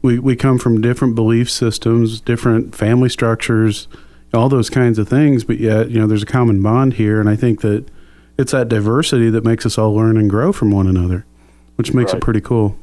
we 0.02 0.20
we 0.20 0.36
come 0.36 0.58
from 0.60 0.82
different 0.82 1.16
belief 1.16 1.50
systems, 1.50 2.22
different 2.22 2.76
family 2.76 3.10
structures, 3.10 3.88
all 4.34 4.48
those 4.48 4.70
kinds 4.70 4.98
of 4.98 5.10
things. 5.10 5.44
But 5.44 5.58
yet, 5.60 5.90
you 5.90 6.00
know, 6.00 6.08
there's 6.08 6.24
a 6.24 6.28
common 6.28 6.62
bond 6.62 6.94
here, 6.94 7.20
and 7.20 7.28
I 7.30 7.36
think 7.36 7.62
that 7.62 7.86
it's 8.38 8.52
that 8.52 8.70
diversity 8.70 9.30
that 9.32 9.44
makes 9.44 9.66
us 9.66 9.78
all 9.78 9.94
learn 9.96 10.18
and 10.18 10.30
grow 10.30 10.54
from 10.54 10.72
one 10.72 10.88
another, 10.88 11.26
which 11.76 11.94
makes 11.94 12.14
it 12.14 12.22
pretty 12.22 12.42
cool. 12.42 12.78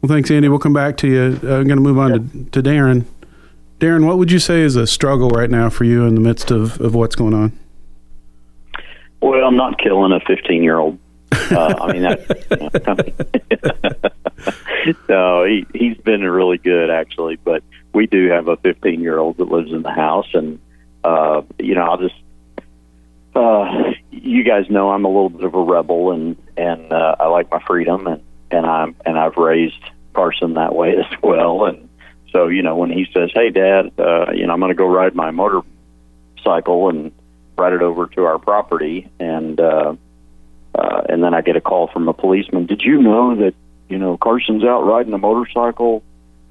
Well, 0.00 0.08
thanks, 0.08 0.30
Andy. 0.30 0.48
We'll 0.48 0.58
come 0.58 0.72
back 0.74 0.96
to 0.98 1.08
you. 1.08 1.20
Uh, 1.42 1.56
I'm 1.60 1.66
going 1.66 1.76
to 1.76 1.76
move 1.76 1.98
on 1.98 2.10
to, 2.12 2.50
to 2.50 2.62
Darren. 2.62 3.06
Darren, 3.80 4.06
what 4.06 4.18
would 4.18 4.30
you 4.30 4.38
say 4.38 4.60
is 4.60 4.76
a 4.76 4.86
struggle 4.86 5.30
right 5.30 5.50
now 5.50 5.68
for 5.68 5.84
you 5.84 6.04
in 6.04 6.14
the 6.14 6.20
midst 6.20 6.50
of, 6.50 6.80
of 6.80 6.94
what's 6.94 7.16
going 7.16 7.34
on? 7.34 7.58
Well, 9.20 9.44
I'm 9.44 9.56
not 9.56 9.78
killing 9.78 10.12
a 10.12 10.20
15 10.20 10.62
year 10.62 10.78
old. 10.78 10.98
Uh, 11.32 11.74
I 11.80 11.92
mean, 11.92 12.02
that, 12.02 12.24
no, 15.08 15.44
he 15.44 15.66
he's 15.74 15.96
been 15.98 16.22
really 16.22 16.58
good 16.58 16.90
actually. 16.90 17.36
But 17.36 17.62
we 17.92 18.06
do 18.06 18.28
have 18.30 18.48
a 18.48 18.56
15 18.58 19.00
year 19.00 19.18
old 19.18 19.38
that 19.38 19.48
lives 19.48 19.72
in 19.72 19.82
the 19.82 19.90
house, 19.90 20.28
and 20.32 20.60
uh, 21.02 21.42
you 21.58 21.74
know, 21.74 21.82
I'll 21.82 21.98
just 21.98 22.14
uh, 23.34 23.92
you 24.10 24.44
guys 24.44 24.70
know 24.70 24.90
I'm 24.90 25.04
a 25.04 25.08
little 25.08 25.30
bit 25.30 25.44
of 25.44 25.54
a 25.54 25.62
rebel, 25.62 26.12
and 26.12 26.36
and 26.56 26.92
uh, 26.92 27.16
I 27.18 27.26
like 27.26 27.50
my 27.50 27.62
freedom, 27.66 28.06
and 28.06 28.22
and 28.50 28.66
I'm 28.66 28.94
and 29.04 29.18
I've 29.18 29.36
raised 29.36 29.82
Carson 30.12 30.54
that 30.54 30.74
way 30.74 30.96
as 30.98 31.22
well, 31.22 31.64
and 31.64 31.83
so 32.34 32.48
you 32.48 32.62
know 32.62 32.76
when 32.76 32.90
he 32.90 33.06
says, 33.14 33.30
"Hey, 33.32 33.48
Dad, 33.50 33.92
uh, 33.98 34.32
you 34.34 34.46
know 34.46 34.52
I'm 34.52 34.60
going 34.60 34.70
to 34.70 34.74
go 34.74 34.86
ride 34.86 35.14
my 35.14 35.30
motorcycle 35.30 36.88
and 36.90 37.12
ride 37.56 37.72
it 37.72 37.80
over 37.82 38.06
to 38.08 38.24
our 38.24 38.38
property," 38.38 39.08
and 39.20 39.58
uh, 39.60 39.94
uh, 40.74 41.02
and 41.08 41.22
then 41.22 41.32
I 41.32 41.40
get 41.40 41.56
a 41.56 41.60
call 41.60 41.86
from 41.86 42.08
a 42.08 42.12
policeman. 42.12 42.66
Did 42.66 42.82
you 42.82 43.00
know 43.00 43.36
that 43.36 43.54
you 43.88 43.98
know 43.98 44.16
Carson's 44.18 44.64
out 44.64 44.82
riding 44.82 45.12
a 45.14 45.18
motorcycle? 45.18 46.02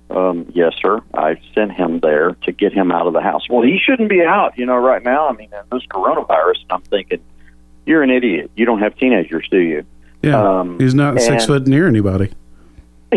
Um, 0.09 0.51
yes, 0.53 0.73
sir. 0.81 1.01
I 1.13 1.39
sent 1.55 1.71
him 1.73 1.99
there 1.99 2.35
to 2.43 2.51
get 2.51 2.71
him 2.71 2.91
out 2.91 3.07
of 3.07 3.13
the 3.13 3.21
house. 3.21 3.49
Well, 3.49 3.63
he 3.63 3.79
shouldn't 3.83 4.09
be 4.09 4.21
out, 4.21 4.57
you 4.57 4.65
know, 4.65 4.75
right 4.77 5.03
now. 5.03 5.27
I 5.27 5.33
mean, 5.33 5.49
this 5.71 5.85
coronavirus, 5.87 6.61
and 6.63 6.71
I'm 6.71 6.81
thinking, 6.81 7.19
you're 7.87 8.03
an 8.03 8.11
idiot. 8.11 8.51
You 8.55 8.65
don't 8.65 8.79
have 8.79 8.95
teenagers, 8.97 9.47
do 9.49 9.57
you? 9.57 9.83
Yeah, 10.21 10.59
Um, 10.59 10.79
he's 10.79 10.93
not 10.93 11.19
six 11.19 11.29
and- 11.29 11.41
foot 11.43 11.67
near 11.67 11.87
anybody. 11.87 12.31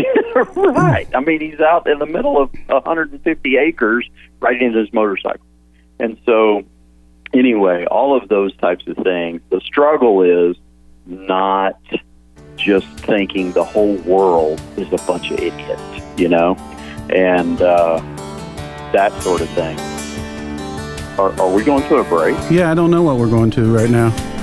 right. 0.55 1.09
I 1.15 1.21
mean, 1.21 1.41
he's 1.41 1.61
out 1.61 1.89
in 1.89 1.99
the 1.99 2.07
middle 2.07 2.41
of 2.41 2.51
150 2.67 3.57
acres 3.57 4.09
riding 4.41 4.73
his 4.73 4.93
motorcycle. 4.93 5.47
And 5.99 6.19
so, 6.27 6.65
anyway, 7.33 7.87
all 7.87 8.17
of 8.17 8.29
those 8.29 8.55
types 8.57 8.87
of 8.87 8.97
things. 8.99 9.41
The 9.51 9.61
struggle 9.61 10.23
is 10.23 10.57
not 11.07 11.81
just 12.57 12.87
thinking 13.01 13.53
the 13.53 13.65
whole 13.65 13.97
world 13.99 14.61
is 14.77 14.89
a 14.93 15.05
bunch 15.07 15.31
of 15.31 15.39
idiots, 15.39 15.83
you 16.19 16.29
know, 16.29 16.57
and 17.15 17.61
uh, 17.61 17.99
that 18.93 19.13
sort 19.23 19.41
of 19.41 19.49
thing. 19.51 19.79
Are, 21.19 21.33
are 21.41 21.51
we 21.51 21.65
going 21.65 21.83
to 21.89 21.97
a 21.97 22.05
break? 22.05 22.37
Yeah, 22.51 22.71
I 22.71 22.75
don't 22.75 22.91
know 22.91 23.03
what 23.03 23.17
we're 23.17 23.31
going 23.31 23.51
to 23.53 23.75
right 23.75 23.89
now. 23.89 24.36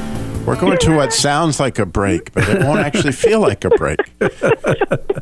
We're 0.45 0.59
going 0.59 0.77
to 0.79 0.95
what 0.97 1.13
sounds 1.13 1.59
like 1.61 1.79
a 1.79 1.85
break, 1.85 2.33
but 2.33 2.47
it 2.49 2.63
won't 2.63 2.79
actually 2.81 3.13
feel 3.13 3.39
like 3.39 3.63
a 3.63 3.69
break 3.69 3.99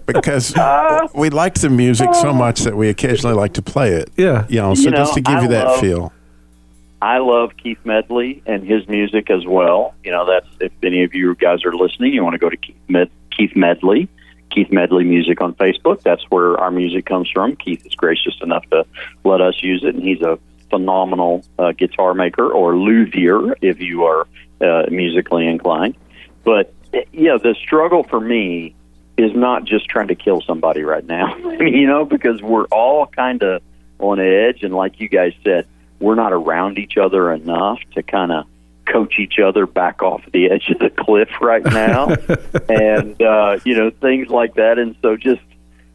because 0.07 0.53
we 1.13 1.29
like 1.29 1.53
the 1.55 1.69
music 1.69 2.15
so 2.15 2.33
much 2.33 2.61
that 2.61 2.75
we 2.75 2.89
occasionally 2.89 3.35
like 3.35 3.53
to 3.53 3.61
play 3.61 3.91
it. 3.93 4.09
Yeah, 4.17 4.47
you 4.49 4.59
know. 4.59 4.73
So 4.73 4.83
You 4.85 4.89
know, 4.91 4.97
just 4.97 5.13
to 5.13 5.21
give 5.21 5.35
I 5.35 5.41
you 5.43 5.47
that 5.49 5.67
love- 5.67 5.79
feel. 5.79 6.13
I 7.03 7.17
love 7.17 7.51
Keith 7.57 7.79
Medley 7.83 8.43
and 8.45 8.63
his 8.63 8.87
music 8.87 9.31
as 9.31 9.43
well. 9.45 9.95
You 10.03 10.11
know, 10.11 10.25
that's 10.25 10.47
if 10.59 10.71
any 10.83 11.03
of 11.03 11.13
you 11.15 11.33
guys 11.35 11.65
are 11.65 11.73
listening, 11.73 12.13
you 12.13 12.23
want 12.23 12.33
to 12.35 12.39
go 12.39 12.49
to 12.49 12.57
Keith, 12.57 12.75
Med- 12.87 13.09
Keith 13.35 13.55
Medley, 13.55 14.07
Keith 14.51 14.71
Medley 14.71 15.03
Music 15.03 15.41
on 15.41 15.53
Facebook. 15.55 16.01
That's 16.03 16.23
where 16.29 16.59
our 16.59 16.69
music 16.69 17.05
comes 17.07 17.27
from. 17.31 17.55
Keith 17.55 17.83
is 17.87 17.95
gracious 17.95 18.35
enough 18.41 18.67
to 18.69 18.85
let 19.23 19.41
us 19.41 19.61
use 19.63 19.83
it, 19.83 19.95
and 19.95 20.03
he's 20.03 20.21
a 20.21 20.37
phenomenal 20.69 21.43
uh, 21.57 21.71
guitar 21.71 22.13
maker 22.13 22.47
or 22.51 22.75
luthier 22.77 23.55
if 23.61 23.79
you 23.81 24.03
are 24.03 24.27
uh, 24.61 24.85
musically 24.89 25.47
inclined. 25.47 25.95
But 26.43 26.73
yeah, 27.11 27.37
the 27.41 27.55
struggle 27.61 28.03
for 28.03 28.19
me 28.19 28.75
is 29.17 29.35
not 29.35 29.65
just 29.65 29.87
trying 29.87 30.07
to 30.07 30.15
kill 30.15 30.41
somebody 30.41 30.83
right 30.83 31.05
now, 31.05 31.35
you 31.59 31.87
know, 31.87 32.05
because 32.05 32.41
we're 32.41 32.65
all 32.65 33.05
kind 33.07 33.43
of 33.43 33.61
on 33.99 34.19
edge, 34.19 34.63
and 34.63 34.73
like 34.73 34.99
you 34.99 35.07
guys 35.07 35.33
said, 35.43 35.67
we're 35.99 36.15
not 36.15 36.33
around 36.33 36.79
each 36.79 36.97
other 36.97 37.31
enough 37.31 37.79
to 37.93 38.01
kind 38.01 38.31
of 38.31 38.45
coach 38.85 39.19
each 39.19 39.39
other 39.39 39.65
back 39.65 40.01
off 40.01 40.23
the 40.33 40.49
edge 40.51 40.69
of 40.69 40.79
the 40.79 40.89
cliff 40.89 41.29
right 41.39 41.63
now, 41.63 42.09
and 42.69 43.21
uh, 43.21 43.59
you 43.63 43.75
know 43.75 43.89
things 43.89 44.29
like 44.29 44.55
that. 44.55 44.79
And 44.79 44.95
so 45.01 45.15
just 45.15 45.41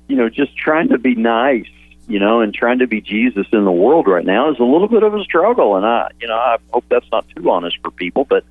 you 0.09 0.17
know 0.17 0.29
just 0.29 0.57
trying 0.57 0.89
to 0.89 0.99
be 0.99 1.15
nice, 1.15 1.69
you 2.09 2.21
know, 2.21 2.41
and 2.41 2.55
trying 2.55 2.79
to 2.79 2.87
be 2.87 3.01
Jesus 3.01 3.47
in 3.53 3.65
the 3.65 3.73
world 3.73 4.07
right 4.07 4.25
now 4.25 4.51
is 4.51 4.59
a 4.61 4.65
little 4.65 4.89
bit 4.89 5.03
of 5.03 5.15
a 5.15 5.23
struggle. 5.25 5.77
And 5.77 5.85
I 5.85 6.11
you 6.21 6.29
know 6.29 6.37
I 6.37 6.59
hope 6.73 6.85
that's 6.89 7.11
not 7.11 7.27
too 7.35 7.51
honest 7.51 7.79
for 7.83 7.91
people, 7.91 8.25
but. 8.25 8.45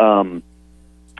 Um 0.00 0.42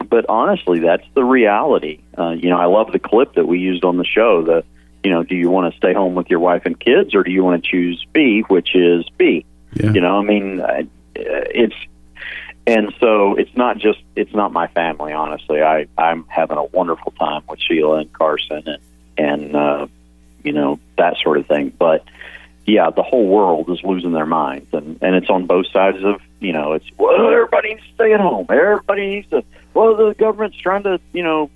but 0.09 0.27
honestly, 0.29 0.81
that's 0.81 1.05
the 1.15 1.25
reality. 1.25 2.01
Uh, 2.17 2.31
you 2.31 2.49
know, 2.49 2.59
I 2.59 2.65
love 2.65 2.91
the 2.91 2.99
clip 2.99 3.35
that 3.35 3.47
we 3.47 3.59
used 3.59 3.85
on 3.85 3.99
the 3.99 4.05
show. 4.05 4.43
The, 4.43 4.65
you 5.05 5.11
know, 5.11 5.23
do 5.23 5.37
you 5.37 5.51
want 5.51 5.73
to 5.73 5.77
stay 5.77 5.93
home 5.93 6.15
with 6.15 6.31
your 6.31 6.41
wife 6.41 6.63
and 6.65 6.79
kids, 6.79 7.15
or 7.15 7.23
do 7.23 7.31
you 7.31 7.45
want 7.45 7.63
to 7.63 7.71
choose 7.71 8.05
B, 8.13 8.43
which 8.49 8.75
is 8.75 9.05
B? 9.19 9.45
Yeah. 9.75 9.93
You 9.93 10.01
know, 10.01 10.19
I 10.19 10.23
mean, 10.23 10.61
I- 10.63 10.89
it's 11.15 11.75
and 12.67 12.95
so 13.01 13.35
it's 13.35 13.55
not 13.57 13.79
just 13.79 13.99
it's 14.17 14.33
not 14.33 14.53
my 14.53 14.69
family. 14.69 15.13
Honestly, 15.13 15.63
I 15.63 15.87
I'm 15.99 16.25
having 16.29 16.57
a 16.57 16.65
wonderful 16.65 17.13
time 17.13 17.43
with 17.49 17.61
Sheila 17.61 17.99
and 17.99 18.13
Carson 18.13 18.63
and 18.67 18.79
and 19.19 19.57
uh, 19.57 19.87
you 20.45 20.53
know 20.53 20.79
that 20.97 21.17
sort 21.23 21.39
of 21.39 21.47
thing. 21.47 21.73
But 21.79 22.05
yeah, 22.67 22.91
the 22.91 23.03
whole 23.03 23.27
world 23.27 23.69
is 23.71 23.83
losing 23.83 24.13
their 24.13 24.27
minds, 24.27 24.69
and 24.73 24.99
and 25.03 25.15
it's 25.15 25.29
on 25.29 25.47
both 25.47 25.67
sides 25.73 26.03
of 26.05 26.21
you 26.41 26.53
know 26.53 26.73
it's 26.73 26.87
well 26.99 27.31
everybody 27.31 27.75
needs 27.75 27.87
to 27.87 27.95
stay 27.95 28.13
at 28.13 28.21
home. 28.21 28.47
Everybody 28.49 29.07
needs 29.07 29.31
to 29.31 29.45
well 29.75 29.97
the 29.97 30.15
government's 30.15 30.57
trying 30.57 30.83
to 30.85 31.01
you 31.13 31.23
know 31.23 31.51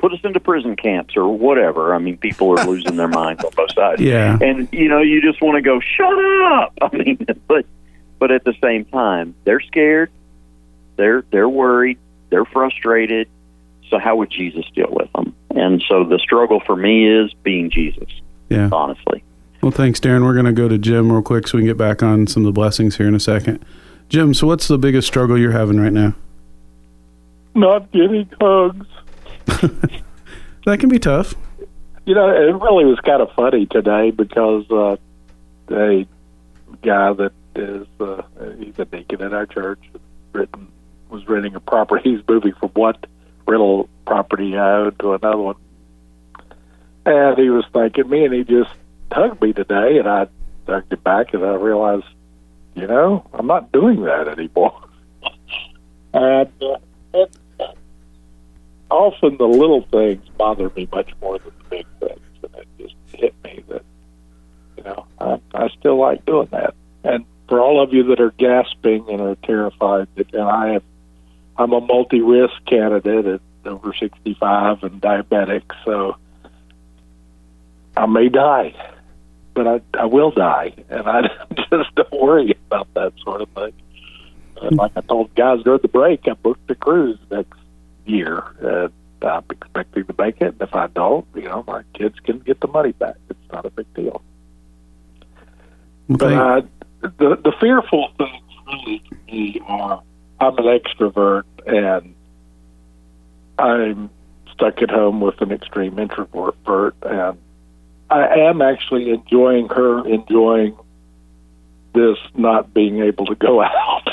put 0.00 0.14
us 0.14 0.20
into 0.24 0.40
prison 0.40 0.76
camps 0.76 1.14
or 1.16 1.28
whatever. 1.28 1.94
I 1.94 1.98
mean, 1.98 2.16
people 2.16 2.58
are 2.58 2.64
losing 2.64 2.96
their 2.96 3.08
minds 3.08 3.44
on 3.44 3.52
both 3.54 3.72
sides. 3.74 4.00
Yeah. 4.00 4.38
And 4.40 4.68
you 4.72 4.88
know, 4.88 5.02
you 5.02 5.20
just 5.20 5.42
want 5.42 5.56
to 5.56 5.62
go, 5.62 5.80
shut 5.80 6.12
up. 6.52 6.72
I 6.82 6.96
mean, 6.96 7.26
but 7.46 7.66
but 8.18 8.30
at 8.30 8.44
the 8.44 8.54
same 8.62 8.86
time, 8.86 9.34
they're 9.44 9.60
scared. 9.60 10.10
They're 10.96 11.22
they're 11.30 11.48
worried. 11.48 11.98
They're 12.30 12.44
frustrated. 12.44 13.28
So 13.90 13.98
how 13.98 14.16
would 14.16 14.30
Jesus 14.30 14.64
deal 14.74 14.90
with 14.90 15.12
them? 15.12 15.34
And 15.54 15.82
so 15.88 16.04
the 16.04 16.18
struggle 16.18 16.60
for 16.64 16.76
me 16.76 17.08
is 17.08 17.32
being 17.42 17.70
Jesus. 17.70 18.08
Yeah. 18.48 18.68
Honestly. 18.72 19.22
Well, 19.62 19.72
thanks, 19.72 20.00
Darren. 20.00 20.24
We're 20.24 20.34
going 20.34 20.46
to 20.46 20.52
go 20.52 20.68
to 20.68 20.78
Jim 20.78 21.12
real 21.12 21.22
quick 21.22 21.46
so 21.46 21.58
we 21.58 21.62
can 21.62 21.68
get 21.68 21.76
back 21.76 22.02
on 22.02 22.26
some 22.26 22.44
of 22.44 22.46
the 22.46 22.52
blessings 22.52 22.96
here 22.96 23.06
in 23.06 23.14
a 23.14 23.20
second. 23.20 23.64
Jim, 24.08 24.34
so 24.34 24.46
what's 24.46 24.68
the 24.68 24.78
biggest 24.78 25.06
struggle 25.06 25.38
you're 25.38 25.52
having 25.52 25.78
right 25.78 25.92
now? 25.92 26.14
Not 27.54 27.90
getting 27.92 28.28
hugs. 28.40 28.86
That 30.66 30.78
can 30.78 30.88
be 30.88 30.98
tough. 30.98 31.34
You 32.04 32.14
know, 32.14 32.28
it 32.28 32.54
really 32.60 32.84
was 32.84 32.98
kind 33.00 33.22
of 33.22 33.32
funny 33.32 33.66
today 33.66 34.10
because 34.10 34.70
uh, 34.70 34.96
a 35.70 36.06
guy 36.82 37.12
that 37.12 37.32
is 37.54 37.86
uh, 37.98 38.22
he's 38.58 38.78
a 38.78 38.84
deacon 38.84 39.22
in 39.22 39.32
our 39.32 39.46
church 39.46 39.80
written 40.32 40.68
was 41.08 41.26
renting 41.28 41.54
a 41.54 41.60
property. 41.60 42.10
He's 42.10 42.20
moving 42.28 42.52
from 42.54 42.70
one 42.70 42.96
rental 43.46 43.88
property 44.06 44.56
I 44.56 44.76
owned 44.76 44.98
to 45.00 45.14
another 45.14 45.38
one, 45.38 45.56
and 47.04 47.36
he 47.36 47.50
was 47.50 47.64
thanking 47.72 48.08
me, 48.08 48.24
and 48.24 48.34
he 48.34 48.44
just 48.44 48.70
hugged 49.12 49.42
me 49.42 49.52
today, 49.52 49.98
and 49.98 50.08
I 50.08 50.28
hugged 50.66 50.92
him 50.92 51.00
back, 51.00 51.34
and 51.34 51.44
I 51.44 51.54
realized, 51.54 52.06
you 52.74 52.86
know, 52.86 53.28
I'm 53.32 53.46
not 53.46 53.72
doing 53.72 54.02
that 54.02 54.28
anymore. 54.28 54.80
and 56.14 56.50
uh, 56.62 56.76
it, 57.14 57.36
often 58.90 59.36
the 59.36 59.46
little 59.46 59.82
things 59.82 60.28
bother 60.36 60.70
me 60.70 60.88
much 60.92 61.12
more 61.20 61.38
than 61.38 61.52
the 61.58 61.76
big 61.76 61.86
things, 62.00 62.20
and 62.42 62.54
it 62.54 62.68
just 62.78 62.94
hit 63.12 63.34
me 63.44 63.64
that 63.68 63.82
you 64.76 64.82
know 64.84 65.06
I, 65.18 65.40
I 65.54 65.68
still 65.78 65.98
like 65.98 66.24
doing 66.26 66.48
that. 66.50 66.74
And 67.04 67.24
for 67.48 67.60
all 67.60 67.82
of 67.82 67.92
you 67.92 68.04
that 68.04 68.20
are 68.20 68.32
gasping 68.32 69.08
and 69.08 69.20
are 69.20 69.36
terrified, 69.36 70.08
that 70.16 70.32
and 70.32 70.42
I 70.42 70.72
have, 70.74 70.82
I'm 71.56 71.72
a 71.72 71.80
multi-risk 71.80 72.64
candidate 72.66 73.26
at 73.26 73.40
over 73.64 73.92
65 73.98 74.82
and 74.82 75.00
diabetic, 75.00 75.62
so 75.84 76.16
I 77.96 78.06
may 78.06 78.28
die, 78.28 78.74
but 79.54 79.66
I 79.66 79.80
I 79.94 80.06
will 80.06 80.30
die, 80.30 80.72
and 80.88 81.08
I 81.08 81.22
just 81.70 81.94
don't 81.94 82.12
worry 82.12 82.56
about 82.66 82.92
that 82.94 83.12
sort 83.22 83.42
of 83.42 83.48
thing. 83.50 83.72
And 84.62 84.76
like 84.76 84.92
I 84.96 85.00
told 85.00 85.34
guys 85.34 85.62
during 85.62 85.80
the 85.80 85.88
break, 85.88 86.28
I 86.28 86.34
booked 86.34 86.66
the 86.66 86.74
cruise 86.74 87.18
next 87.30 87.58
year. 88.04 88.44
And 88.60 88.92
I'm 89.22 89.44
expecting 89.50 90.04
to 90.04 90.14
make 90.18 90.40
it. 90.40 90.54
And 90.54 90.62
if 90.62 90.74
I 90.74 90.86
don't, 90.88 91.26
you 91.34 91.42
know, 91.42 91.64
my 91.66 91.82
kids 91.94 92.18
can 92.20 92.38
get 92.40 92.60
the 92.60 92.68
money 92.68 92.92
back. 92.92 93.16
It's 93.28 93.52
not 93.52 93.66
a 93.66 93.70
big 93.70 93.92
deal. 93.94 94.22
but 96.08 96.32
uh, 96.32 96.62
the 97.00 97.36
the 97.36 97.52
fearful 97.60 98.10
things 98.18 98.42
really 98.66 99.02
to 99.08 99.16
me 99.26 99.60
are 99.66 100.02
I'm 100.40 100.58
an 100.58 100.64
extrovert 100.64 101.44
and 101.66 102.14
I'm 103.58 104.10
stuck 104.52 104.82
at 104.82 104.90
home 104.90 105.20
with 105.20 105.40
an 105.40 105.52
extreme 105.52 105.98
introvert, 105.98 106.94
and 107.02 107.38
I 108.10 108.48
am 108.48 108.60
actually 108.60 109.10
enjoying 109.10 109.68
her 109.68 110.06
enjoying 110.06 110.76
this 111.94 112.18
not 112.34 112.74
being 112.74 113.00
able 113.02 113.26
to 113.26 113.34
go 113.34 113.62
out. 113.62 114.08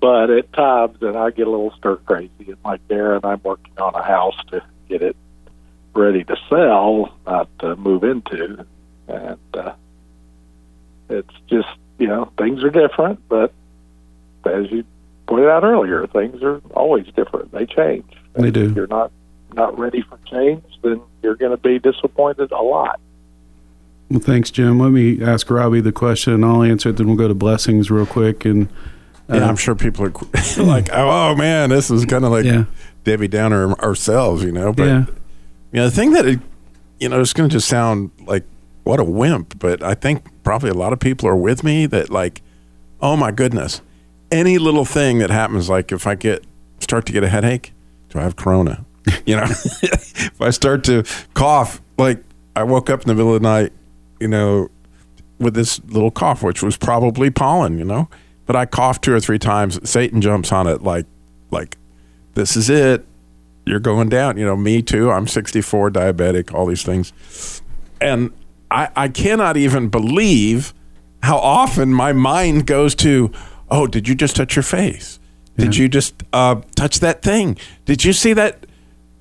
but 0.00 0.30
at 0.30 0.52
times, 0.52 0.98
and 1.00 1.16
I 1.16 1.30
get 1.30 1.46
a 1.46 1.50
little 1.50 1.72
stir 1.78 1.96
crazy. 1.96 2.30
And 2.38 2.56
like 2.64 2.86
Darren, 2.88 3.24
I'm 3.24 3.40
working 3.42 3.78
on 3.78 3.94
a 3.94 4.02
house 4.02 4.36
to 4.50 4.62
get 4.88 5.02
it 5.02 5.16
ready 5.94 6.24
to 6.24 6.36
sell, 6.48 7.14
not 7.26 7.48
to 7.60 7.76
move 7.76 8.04
into, 8.04 8.64
and 9.08 9.38
uh, 9.54 9.72
it's 11.08 11.34
just 11.48 11.68
you 11.98 12.06
know 12.06 12.32
things 12.38 12.62
are 12.64 12.70
different. 12.70 13.20
But 13.28 13.52
as 14.44 14.70
you 14.70 14.84
pointed 15.26 15.48
out 15.48 15.64
earlier, 15.64 16.06
things 16.06 16.42
are 16.42 16.60
always 16.74 17.06
different. 17.16 17.52
They 17.52 17.66
change. 17.66 18.10
They 18.34 18.50
do. 18.50 18.72
You're 18.74 18.86
not 18.86 19.10
not 19.58 19.78
ready 19.78 20.00
for 20.02 20.18
change, 20.30 20.62
then 20.82 21.00
you're 21.22 21.34
going 21.34 21.50
to 21.50 21.56
be 21.56 21.78
disappointed 21.78 22.50
a 22.52 22.62
lot. 22.62 23.00
Well, 24.10 24.20
thanks, 24.20 24.50
Jim. 24.50 24.78
Let 24.78 24.90
me 24.90 25.22
ask 25.22 25.50
Robbie 25.50 25.80
the 25.82 25.92
question, 25.92 26.32
and 26.32 26.44
I'll 26.44 26.62
answer 26.62 26.88
it. 26.90 26.96
Then 26.96 27.08
we'll 27.08 27.16
go 27.16 27.28
to 27.28 27.34
blessings 27.34 27.90
real 27.90 28.06
quick. 28.06 28.44
And 28.46 28.68
uh, 29.28 29.36
yeah, 29.36 29.48
I'm 29.48 29.56
sure 29.56 29.74
people 29.74 30.06
are 30.06 30.12
like, 30.64 30.88
"Oh, 30.92 31.34
man, 31.34 31.68
this 31.70 31.90
is 31.90 32.06
kind 32.06 32.24
of 32.24 32.30
like 32.30 32.46
Yeah. 32.46 32.64
Debbie 33.04 33.28
Downer 33.28 33.72
ourselves," 33.80 34.42
you 34.42 34.52
know. 34.52 34.72
But 34.72 34.86
Yeah. 34.86 35.04
you 35.72 35.80
know, 35.80 35.84
the 35.84 35.90
thing 35.94 36.12
that 36.12 36.24
it, 36.26 36.40
you 37.00 37.08
know, 37.10 37.20
it's 37.20 37.34
going 37.34 37.50
to 37.50 37.52
just 37.52 37.68
sound 37.68 38.10
like 38.26 38.44
what 38.84 38.98
a 39.00 39.04
wimp, 39.04 39.58
but 39.58 39.82
I 39.82 39.92
think 39.94 40.24
probably 40.42 40.70
a 40.70 40.74
lot 40.74 40.94
of 40.94 41.00
people 41.00 41.28
are 41.28 41.36
with 41.36 41.62
me 41.62 41.84
that 41.86 42.08
like, 42.08 42.40
oh 43.02 43.14
my 43.16 43.30
goodness, 43.30 43.82
any 44.32 44.56
little 44.56 44.86
thing 44.86 45.18
that 45.18 45.28
happens, 45.28 45.68
like 45.68 45.92
if 45.92 46.06
I 46.06 46.14
get 46.14 46.44
start 46.80 47.04
to 47.06 47.12
get 47.12 47.22
a 47.22 47.28
headache, 47.28 47.74
do 48.08 48.18
I 48.18 48.22
have 48.22 48.36
corona? 48.36 48.86
You 49.26 49.36
know, 49.36 49.44
if 49.82 50.40
I 50.40 50.50
start 50.50 50.84
to 50.84 51.04
cough, 51.34 51.82
like 51.98 52.22
I 52.56 52.62
woke 52.62 52.90
up 52.90 53.02
in 53.02 53.08
the 53.08 53.14
middle 53.14 53.34
of 53.34 53.42
the 53.42 53.48
night, 53.48 53.72
you 54.20 54.28
know, 54.28 54.70
with 55.38 55.54
this 55.54 55.80
little 55.84 56.10
cough, 56.10 56.42
which 56.42 56.62
was 56.62 56.76
probably 56.76 57.30
pollen, 57.30 57.78
you 57.78 57.84
know, 57.84 58.08
but 58.46 58.56
I 58.56 58.66
coughed 58.66 59.04
two 59.04 59.12
or 59.12 59.20
three 59.20 59.38
times. 59.38 59.78
Satan 59.88 60.20
jumps 60.20 60.50
on 60.52 60.66
it 60.66 60.82
like, 60.82 61.06
like, 61.50 61.76
this 62.34 62.56
is 62.56 62.70
it. 62.70 63.04
You're 63.66 63.80
going 63.80 64.08
down. 64.08 64.38
You 64.38 64.46
know, 64.46 64.56
me 64.56 64.82
too. 64.82 65.10
I'm 65.10 65.26
64, 65.26 65.90
diabetic, 65.90 66.54
all 66.54 66.66
these 66.66 66.82
things. 66.82 67.12
And 68.00 68.32
I, 68.70 68.88
I 68.96 69.08
cannot 69.08 69.56
even 69.56 69.88
believe 69.88 70.72
how 71.22 71.36
often 71.38 71.92
my 71.92 72.12
mind 72.12 72.66
goes 72.66 72.94
to, 72.96 73.30
oh, 73.70 73.86
did 73.86 74.08
you 74.08 74.14
just 74.14 74.36
touch 74.36 74.56
your 74.56 74.62
face? 74.62 75.18
Did 75.58 75.76
you 75.76 75.88
just 75.88 76.22
uh, 76.32 76.60
touch 76.76 77.00
that 77.00 77.20
thing? 77.20 77.58
Did 77.84 78.04
you 78.04 78.12
see 78.12 78.32
that? 78.34 78.64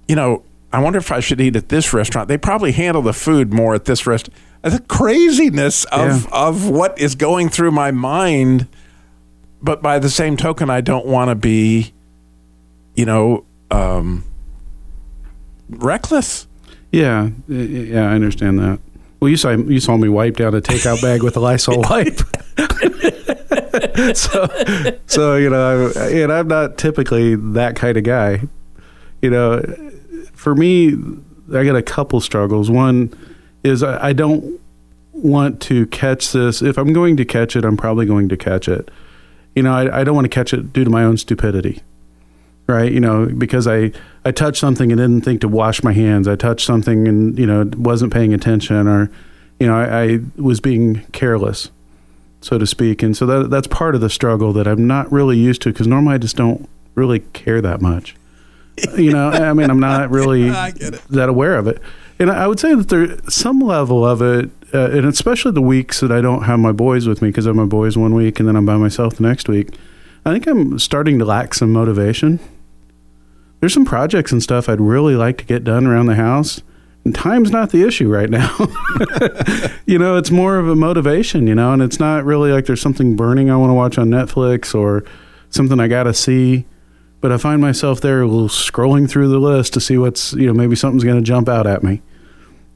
You 0.08 0.16
know, 0.16 0.44
I 0.72 0.80
wonder 0.80 1.00
if 1.00 1.12
I 1.12 1.20
should 1.20 1.40
eat 1.40 1.56
at 1.56 1.70
this 1.70 1.94
restaurant. 1.94 2.28
They 2.28 2.38
probably 2.38 2.72
handle 2.72 3.02
the 3.02 3.14
food 3.14 3.54
more 3.54 3.74
at 3.74 3.86
this 3.86 4.06
restaurant. 4.06 4.38
The 4.64 4.80
craziness 4.88 5.86
of, 5.86 6.32
of 6.34 6.70
what 6.70 7.00
is 7.00 7.16
going 7.16 7.50
through 7.50 7.72
my 7.72 7.92
mind. 7.92 8.68
But 9.62 9.82
by 9.82 10.00
the 10.00 10.10
same 10.10 10.36
token, 10.36 10.70
I 10.70 10.82
don't 10.82 11.06
want 11.06 11.30
to 11.30 11.36
be, 11.36 11.94
you 12.96 13.06
know, 13.06 13.46
um, 13.72 14.24
reckless. 15.70 16.48
Yeah, 16.92 17.30
yeah, 17.48 18.10
I 18.10 18.14
understand 18.14 18.60
that. 18.60 18.80
Well, 19.20 19.30
you 19.30 19.38
saw 19.38 19.52
you 19.52 19.80
saw 19.80 19.98
me 19.98 20.10
wipe 20.10 20.38
down 20.38 20.54
a 20.54 20.62
takeout 20.62 21.02
bag 21.02 21.24
with 21.24 21.36
a 21.38 21.40
Lysol 21.40 21.82
wipe. 21.90 22.20
so, 24.16 24.96
so 25.08 25.36
you 25.36 25.50
know, 25.50 25.92
I, 25.96 26.10
and 26.10 26.32
I'm 26.32 26.48
not 26.48 26.78
typically 26.78 27.36
that 27.36 27.76
kind 27.76 27.98
of 27.98 28.04
guy. 28.04 28.42
You 29.22 29.32
know, 29.32 29.64
for 30.38 30.56
me, 30.56 30.94
I 31.54 31.64
got 31.66 31.76
a 31.76 31.82
couple 31.82 32.22
struggles. 32.22 32.72
One 32.72 33.14
is 33.64 33.84
I, 33.84 34.10
I 34.10 34.14
don't 34.14 34.60
want 35.12 35.62
to 35.64 35.88
catch 35.88 36.32
this. 36.32 36.62
If 36.62 36.78
I'm 36.78 36.94
going 36.94 37.18
to 37.18 37.26
catch 37.26 37.56
it, 37.56 37.66
I'm 37.66 37.76
probably 37.76 38.06
going 38.06 38.30
to 38.30 38.38
catch 38.38 38.68
it. 38.70 38.90
You 39.56 39.64
know, 39.64 39.74
I, 39.74 40.02
I 40.02 40.04
don't 40.04 40.16
want 40.16 40.26
to 40.26 40.30
catch 40.30 40.54
it 40.54 40.72
due 40.72 40.84
to 40.84 40.90
my 40.90 41.04
own 41.04 41.18
stupidity 41.18 41.82
right? 42.68 42.92
You 42.92 43.00
know, 43.00 43.26
because 43.26 43.66
I 43.66 43.92
I 44.26 44.32
touched 44.32 44.60
something 44.60 44.92
and 44.92 45.00
didn't 45.00 45.22
think 45.22 45.42
to 45.42 45.48
wash 45.48 45.84
my 45.84 45.94
hands. 45.94 46.28
I 46.28 46.36
touched 46.36 46.66
something 46.66 47.08
and 47.08 47.40
you 47.40 47.46
know 47.46 47.70
wasn't 47.78 48.14
paying 48.14 48.34
attention, 48.34 48.88
or 48.88 49.10
you 49.58 49.68
know 49.68 49.76
I, 49.76 50.04
I 50.04 50.20
was 50.36 50.60
being 50.60 51.02
careless, 51.14 51.72
so 52.42 52.58
to 52.58 52.68
speak. 52.68 53.02
And 53.02 53.16
so 53.16 53.26
that 53.26 53.50
that's 53.50 53.68
part 53.68 53.96
of 53.96 54.02
the 54.02 54.10
struggle 54.10 54.52
that 54.54 54.68
I'm 54.68 54.86
not 54.86 55.10
really 55.12 55.38
used 55.38 55.62
to 55.64 55.72
because 55.72 55.88
normally 55.88 56.16
I 56.16 56.18
just 56.18 56.36
don't 56.36 56.70
really 56.94 57.20
care 57.20 57.62
that 57.62 57.82
much. 57.82 58.17
You 58.98 59.12
know, 59.12 59.30
I 59.30 59.54
mean, 59.54 59.70
I'm 59.70 59.80
not 59.80 60.10
really 60.12 60.50
that 61.10 61.30
aware 61.30 61.56
of 61.56 61.68
it. 61.68 61.82
And 62.20 62.32
I 62.32 62.48
would 62.48 62.60
say 62.60 62.74
that 62.74 62.90
there's 62.90 63.34
some 63.34 63.60
level 63.60 64.04
of 64.06 64.22
it, 64.22 64.50
uh, 64.74 64.90
and 64.92 65.06
especially 65.06 65.52
the 65.52 65.62
weeks 65.62 66.00
that 66.00 66.12
I 66.12 66.22
don't 66.22 66.44
have 66.44 66.60
my 66.60 66.72
boys 66.72 67.08
with 67.08 67.22
me 67.22 67.30
because 67.30 67.46
I 67.46 67.50
have 67.50 67.56
my 67.56 67.66
boys 67.66 67.98
one 67.98 68.16
week 68.16 68.40
and 68.40 68.48
then 68.48 68.56
I'm 68.56 68.66
by 68.66 68.78
myself 68.78 69.16
the 69.16 69.24
next 69.24 69.48
week. 69.48 69.76
I 70.26 70.34
think 70.34 70.48
I'm 70.48 70.80
starting 70.80 71.20
to 71.20 71.26
lack 71.26 71.54
some 71.54 71.72
motivation. 71.72 72.40
There's 73.60 73.74
some 73.74 73.86
projects 73.86 74.32
and 74.32 74.42
stuff 74.42 74.68
I'd 74.68 74.82
really 74.82 75.16
like 75.16 75.38
to 75.38 75.46
get 75.46 75.64
done 75.64 75.86
around 75.86 76.08
the 76.08 76.16
house. 76.16 76.62
And 77.06 77.16
time's 77.16 77.52
not 77.52 77.70
the 77.70 77.84
issue 77.84 78.10
right 78.10 78.30
now. 78.30 78.54
you 79.86 79.98
know, 79.98 80.18
it's 80.18 80.30
more 80.30 80.58
of 80.60 80.68
a 80.68 80.76
motivation, 80.76 81.48
you 81.48 81.56
know, 81.56 81.72
and 81.72 81.82
it's 81.82 82.00
not 82.00 82.26
really 82.26 82.52
like 82.52 82.66
there's 82.66 82.82
something 82.82 83.16
burning 83.16 83.50
I 83.50 83.56
want 83.56 83.70
to 83.70 83.76
watch 83.76 83.98
on 83.98 84.10
Netflix 84.10 84.76
or 84.76 85.06
something 85.50 85.80
I 85.80 85.88
got 85.88 86.04
to 86.04 86.14
see. 86.14 86.66
But 87.20 87.32
I 87.32 87.38
find 87.38 87.62
myself 87.62 88.00
there 88.02 88.22
a 88.22 88.28
little 88.28 88.48
scrolling 88.48 89.10
through 89.10 89.30
the 89.30 89.40
list 89.40 89.74
to 89.74 89.82
see 89.82 89.98
what's, 89.98 90.34
you 90.34 90.46
know, 90.46 90.54
maybe 90.54 90.76
something's 90.76 91.04
going 91.04 91.18
to 91.18 91.24
jump 91.24 91.50
out 91.50 91.66
at 91.66 91.84
me. 91.84 92.02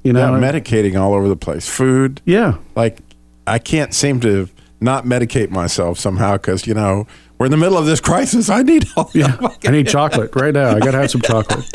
You 0.03 0.13
know, 0.13 0.35
yeah, 0.35 0.51
medicating 0.51 0.99
all 0.99 1.13
over 1.13 1.27
the 1.27 1.35
place. 1.35 1.69
Food. 1.69 2.21
Yeah. 2.25 2.57
Like, 2.75 2.97
I 3.45 3.59
can't 3.59 3.93
seem 3.93 4.19
to 4.21 4.49
not 4.79 5.05
medicate 5.05 5.51
myself 5.51 5.99
somehow 5.99 6.37
because, 6.37 6.65
you 6.65 6.73
know, 6.73 7.05
we're 7.37 7.45
in 7.45 7.51
the 7.51 7.57
middle 7.57 7.77
of 7.77 7.85
this 7.85 7.99
crisis. 7.99 8.49
I 8.49 8.63
need 8.63 8.85
help. 8.95 9.13
Yeah. 9.13 9.37
I 9.65 9.71
need 9.71 9.87
chocolate 9.87 10.35
right 10.35 10.53
now. 10.53 10.75
I 10.75 10.79
got 10.79 10.91
to 10.91 10.97
have 10.97 11.11
some 11.11 11.21
chocolate. 11.21 11.69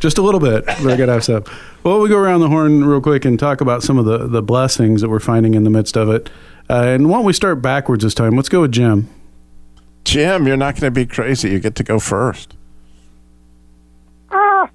Just 0.00 0.18
a 0.18 0.22
little 0.22 0.40
bit, 0.40 0.66
but 0.66 0.86
I 0.86 0.96
got 0.96 1.06
to 1.06 1.12
have 1.12 1.24
some. 1.24 1.44
Well, 1.84 2.00
we 2.00 2.08
go 2.08 2.18
around 2.18 2.40
the 2.40 2.48
horn 2.48 2.84
real 2.84 3.00
quick 3.00 3.24
and 3.24 3.38
talk 3.38 3.60
about 3.60 3.84
some 3.84 3.98
of 3.98 4.04
the, 4.04 4.26
the 4.26 4.42
blessings 4.42 5.00
that 5.00 5.08
we're 5.08 5.20
finding 5.20 5.54
in 5.54 5.62
the 5.62 5.70
midst 5.70 5.96
of 5.96 6.08
it. 6.10 6.28
Uh, 6.68 6.82
and 6.82 7.08
why 7.08 7.18
don't 7.18 7.24
we 7.24 7.32
start 7.32 7.62
backwards 7.62 8.02
this 8.02 8.14
time? 8.14 8.34
Let's 8.34 8.48
go 8.48 8.62
with 8.62 8.72
Jim. 8.72 9.08
Jim, 10.12 10.46
you're 10.46 10.58
not 10.58 10.74
going 10.74 10.82
to 10.82 10.90
be 10.90 11.06
crazy. 11.06 11.48
You 11.48 11.58
get 11.58 11.74
to 11.76 11.82
go 11.82 11.98
first. 11.98 12.54
Ah. 14.30 14.68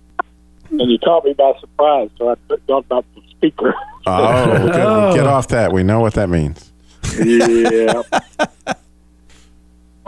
And 0.71 0.89
you 0.89 0.97
caught 0.97 1.25
me 1.25 1.33
by 1.33 1.53
surprise, 1.59 2.09
so 2.17 2.31
I 2.31 2.35
put 2.47 2.63
you 2.67 2.75
up 2.75 2.87
the 2.89 3.21
speaker. 3.29 3.75
Oh, 4.07 4.57
good. 4.57 4.69
Well, 4.69 5.15
get 5.15 5.27
off 5.27 5.49
that. 5.49 5.71
We 5.71 5.83
know 5.83 5.99
what 5.99 6.15
that 6.15 6.29
means. 6.29 6.71
yeah. 7.19 8.01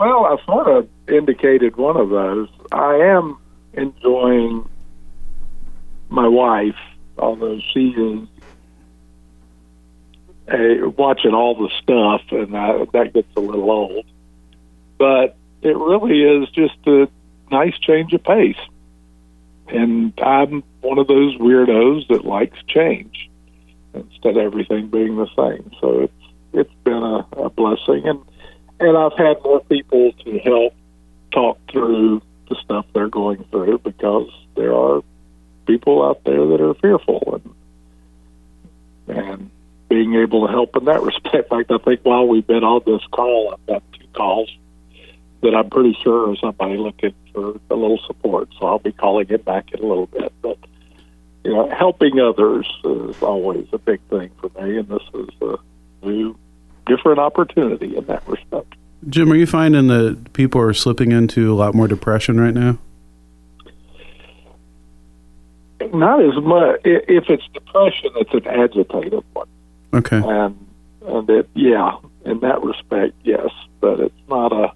well, 0.00 0.24
I 0.24 0.36
sort 0.46 0.66
of 0.66 0.88
indicated 1.06 1.76
one 1.76 1.96
of 1.96 2.10
those. 2.10 2.48
I 2.72 2.96
am 2.96 3.38
enjoying 3.74 4.68
my 6.08 6.26
wife, 6.26 6.74
although 7.18 7.60
she 7.72 7.90
is 7.90 8.28
uh, 10.48 10.88
watching 10.88 11.34
all 11.34 11.54
the 11.54 11.70
stuff, 11.80 12.22
and 12.32 12.56
I, 12.58 12.84
that 12.94 13.12
gets 13.12 13.28
a 13.36 13.40
little 13.40 13.70
old. 13.70 14.06
But 15.00 15.34
it 15.62 15.74
really 15.74 16.22
is 16.22 16.50
just 16.50 16.76
a 16.86 17.08
nice 17.50 17.76
change 17.78 18.12
of 18.12 18.22
pace. 18.22 18.60
And 19.68 20.12
I'm 20.20 20.62
one 20.82 20.98
of 20.98 21.06
those 21.06 21.36
weirdos 21.38 22.06
that 22.08 22.26
likes 22.26 22.58
change 22.68 23.30
instead 23.94 24.36
of 24.36 24.44
everything 24.44 24.88
being 24.88 25.16
the 25.16 25.26
same. 25.34 25.72
So 25.80 26.00
it's 26.00 26.12
it's 26.52 26.74
been 26.84 27.02
a, 27.02 27.26
a 27.38 27.48
blessing, 27.48 28.06
and 28.06 28.20
and 28.78 28.98
I've 28.98 29.16
had 29.16 29.42
more 29.42 29.60
people 29.64 30.12
to 30.24 30.38
help 30.40 30.74
talk 31.32 31.58
through 31.72 32.20
the 32.50 32.56
stuff 32.56 32.84
they're 32.92 33.08
going 33.08 33.44
through 33.50 33.78
because 33.78 34.28
there 34.54 34.74
are 34.74 35.02
people 35.66 36.04
out 36.04 36.22
there 36.24 36.46
that 36.46 36.60
are 36.60 36.74
fearful 36.74 37.40
and 39.06 39.16
and 39.16 39.50
being 39.88 40.14
able 40.16 40.46
to 40.46 40.52
help 40.52 40.76
in 40.76 40.84
that 40.84 41.00
respect. 41.10 41.34
In 41.34 41.58
fact, 41.58 41.70
I 41.70 41.78
think 41.78 42.00
while 42.02 42.28
we've 42.28 42.46
been 42.46 42.64
on 42.64 42.82
this 42.84 43.06
call, 43.10 43.54
I've 43.54 43.66
got 43.66 43.82
two 43.92 44.06
calls 44.12 44.50
that 45.42 45.54
I'm 45.54 45.70
pretty 45.70 45.96
sure 46.02 46.32
is 46.32 46.40
somebody 46.40 46.76
looking 46.76 47.14
for 47.32 47.58
a 47.70 47.74
little 47.74 47.98
support. 48.06 48.48
So 48.58 48.66
I'll 48.66 48.78
be 48.78 48.92
calling 48.92 49.26
it 49.30 49.44
back 49.44 49.72
in 49.72 49.80
a 49.80 49.86
little 49.86 50.06
bit. 50.06 50.32
But 50.42 50.58
you 51.44 51.54
know, 51.54 51.68
helping 51.70 52.20
others 52.20 52.66
is 52.84 53.22
always 53.22 53.66
a 53.72 53.78
big 53.78 54.00
thing 54.10 54.30
for 54.40 54.50
me, 54.62 54.78
and 54.78 54.88
this 54.88 55.02
is 55.14 55.28
a 55.40 55.56
new, 56.04 56.36
different 56.86 57.18
opportunity 57.18 57.96
in 57.96 58.04
that 58.06 58.26
respect. 58.28 58.74
Jim, 59.08 59.32
are 59.32 59.36
you 59.36 59.46
finding 59.46 59.86
that 59.86 60.32
people 60.34 60.60
are 60.60 60.74
slipping 60.74 61.12
into 61.12 61.50
a 61.50 61.56
lot 61.56 61.74
more 61.74 61.88
depression 61.88 62.38
right 62.38 62.52
now? 62.52 62.78
Not 65.94 66.22
as 66.22 66.34
much. 66.42 66.80
If 66.84 67.30
it's 67.30 67.48
depression, 67.54 68.10
it's 68.16 68.34
an 68.34 68.46
agitated 68.46 69.24
one. 69.32 69.48
Okay. 69.94 70.18
and 70.18 70.66
and 71.06 71.28
it 71.30 71.48
yeah 71.54 71.96
in 72.24 72.40
that 72.40 72.62
respect 72.62 73.14
yes 73.24 73.50
but 73.80 73.98
it's 74.00 74.14
not 74.28 74.52
a 74.52 74.72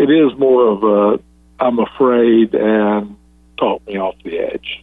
it 0.00 0.10
is 0.10 0.36
more 0.38 0.68
of 0.68 0.84
a 0.84 1.20
i'm 1.60 1.78
afraid 1.78 2.54
and 2.54 3.16
talk 3.58 3.84
me 3.86 3.98
off 3.98 4.14
the 4.24 4.38
edge 4.38 4.80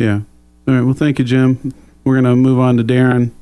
Yeah. 0.00 0.20
All 0.66 0.74
right. 0.74 0.82
Well, 0.82 0.94
thank 0.94 1.18
you, 1.18 1.26
Jim. 1.26 1.74
We're 2.04 2.14
going 2.14 2.24
to 2.24 2.34
move 2.34 2.58
on 2.58 2.78
to 2.78 2.84
Darren. 2.84 3.32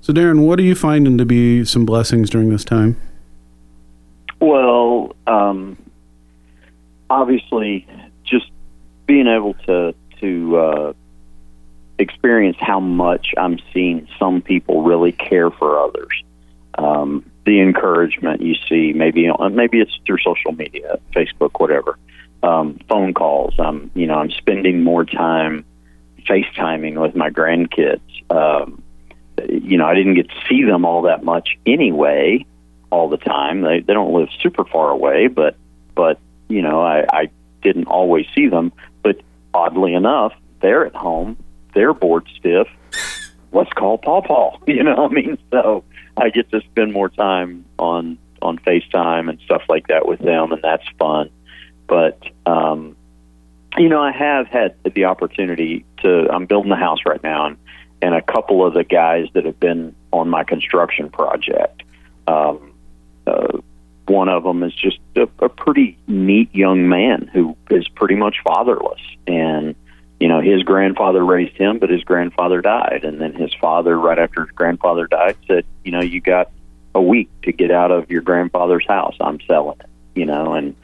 So, 0.00 0.12
Darren, 0.12 0.46
what 0.46 0.60
are 0.60 0.62
you 0.62 0.76
finding 0.76 1.18
to 1.18 1.24
be 1.24 1.64
some 1.64 1.84
blessings 1.84 2.30
during 2.30 2.50
this 2.50 2.64
time? 2.64 2.96
Well, 4.40 5.16
um, 5.26 5.76
obviously, 7.10 7.86
just 8.22 8.46
being 9.06 9.26
able 9.26 9.54
to 9.66 9.94
to 10.20 10.56
uh, 10.56 10.92
experience 11.98 12.58
how 12.60 12.78
much 12.78 13.34
I'm 13.36 13.58
seeing 13.72 14.06
some 14.18 14.40
people 14.40 14.82
really 14.82 15.10
care 15.12 15.50
for 15.50 15.80
others. 15.80 16.22
Um, 16.76 17.30
the 17.44 17.60
encouragement 17.60 18.40
you 18.40 18.54
see, 18.68 18.92
maybe 18.92 19.30
maybe 19.52 19.80
it's 19.80 19.96
through 20.06 20.18
social 20.18 20.52
media, 20.52 20.98
Facebook, 21.14 21.60
whatever. 21.60 21.98
Um, 22.42 22.78
phone 22.88 23.14
calls. 23.14 23.54
I'm 23.58 23.90
you 23.94 24.06
know 24.06 24.14
I'm 24.14 24.30
spending 24.30 24.82
more 24.82 25.04
time 25.04 25.64
FaceTiming 26.28 27.00
with 27.00 27.14
my 27.14 27.30
grandkids. 27.30 28.00
Um, 28.30 28.82
you 29.48 29.76
know 29.76 29.86
I 29.86 29.94
didn't 29.94 30.14
get 30.14 30.28
to 30.28 30.34
see 30.48 30.64
them 30.64 30.84
all 30.84 31.02
that 31.02 31.22
much 31.24 31.56
anyway, 31.66 32.44
all 32.90 33.08
the 33.08 33.18
time. 33.18 33.62
They 33.62 33.80
they 33.80 33.92
don't 33.92 34.12
live 34.12 34.28
super 34.40 34.64
far 34.64 34.90
away, 34.90 35.28
but 35.28 35.56
but 35.94 36.18
you 36.48 36.62
know 36.62 36.80
I, 36.80 37.04
I 37.12 37.30
didn't 37.62 37.86
always 37.86 38.26
see 38.34 38.48
them. 38.48 38.72
But 39.02 39.20
oddly 39.52 39.94
enough, 39.94 40.32
they're 40.60 40.86
at 40.86 40.94
home. 40.94 41.36
They're 41.74 41.94
bored 41.94 42.26
stiff. 42.38 42.68
Let's 43.52 43.72
call 43.72 43.98
Paw 43.98 44.22
Paw. 44.22 44.58
You 44.66 44.82
know, 44.82 44.94
what 44.96 45.12
I 45.12 45.14
mean, 45.14 45.38
so 45.50 45.84
I 46.16 46.30
get 46.30 46.50
to 46.50 46.60
spend 46.60 46.92
more 46.92 47.08
time 47.08 47.64
on 47.78 48.18
on 48.42 48.58
FaceTime 48.58 49.30
and 49.30 49.40
stuff 49.44 49.62
like 49.68 49.88
that 49.88 50.06
with 50.06 50.20
them, 50.20 50.52
and 50.52 50.62
that's 50.62 50.84
fun. 50.98 51.30
But 51.86 52.22
um, 52.46 52.96
you 53.76 53.88
know, 53.88 54.02
I 54.02 54.12
have 54.12 54.46
had 54.46 54.76
the 54.94 55.06
opportunity 55.06 55.84
to. 56.02 56.28
I'm 56.30 56.46
building 56.46 56.70
a 56.70 56.76
house 56.76 57.00
right 57.06 57.22
now, 57.22 57.46
and 57.46 57.56
and 58.02 58.14
a 58.14 58.22
couple 58.22 58.64
of 58.64 58.74
the 58.74 58.84
guys 58.84 59.28
that 59.34 59.44
have 59.44 59.58
been 59.58 59.94
on 60.12 60.28
my 60.28 60.44
construction 60.44 61.10
project. 61.10 61.82
Um, 62.26 62.74
uh, 63.26 63.58
one 64.06 64.28
of 64.28 64.44
them 64.44 64.62
is 64.62 64.74
just 64.74 64.98
a, 65.16 65.22
a 65.38 65.48
pretty 65.48 65.96
neat 66.06 66.54
young 66.54 66.88
man 66.88 67.30
who 67.32 67.56
is 67.70 67.88
pretty 67.88 68.14
much 68.14 68.36
fatherless, 68.44 69.00
and 69.26 69.74
you 70.24 70.28
know 70.28 70.40
his 70.40 70.62
grandfather 70.62 71.22
raised 71.22 71.54
him, 71.58 71.78
but 71.78 71.90
his 71.90 72.02
grandfather 72.02 72.62
died, 72.62 73.04
and 73.04 73.20
then 73.20 73.34
his 73.34 73.52
father, 73.60 73.94
right 73.98 74.18
after 74.18 74.46
his 74.46 74.50
grandfather 74.52 75.06
died, 75.06 75.36
said, 75.46 75.66
you 75.84 75.92
know, 75.92 76.00
you 76.00 76.22
got 76.22 76.50
a 76.94 77.02
week 77.02 77.28
to 77.42 77.52
get 77.52 77.70
out 77.70 77.90
of 77.90 78.10
your 78.10 78.22
grandfather's 78.22 78.86
house. 78.88 79.14
I'm 79.20 79.38
selling 79.46 79.76
it, 79.80 79.90
you 80.14 80.24
know, 80.24 80.54
and 80.54 80.74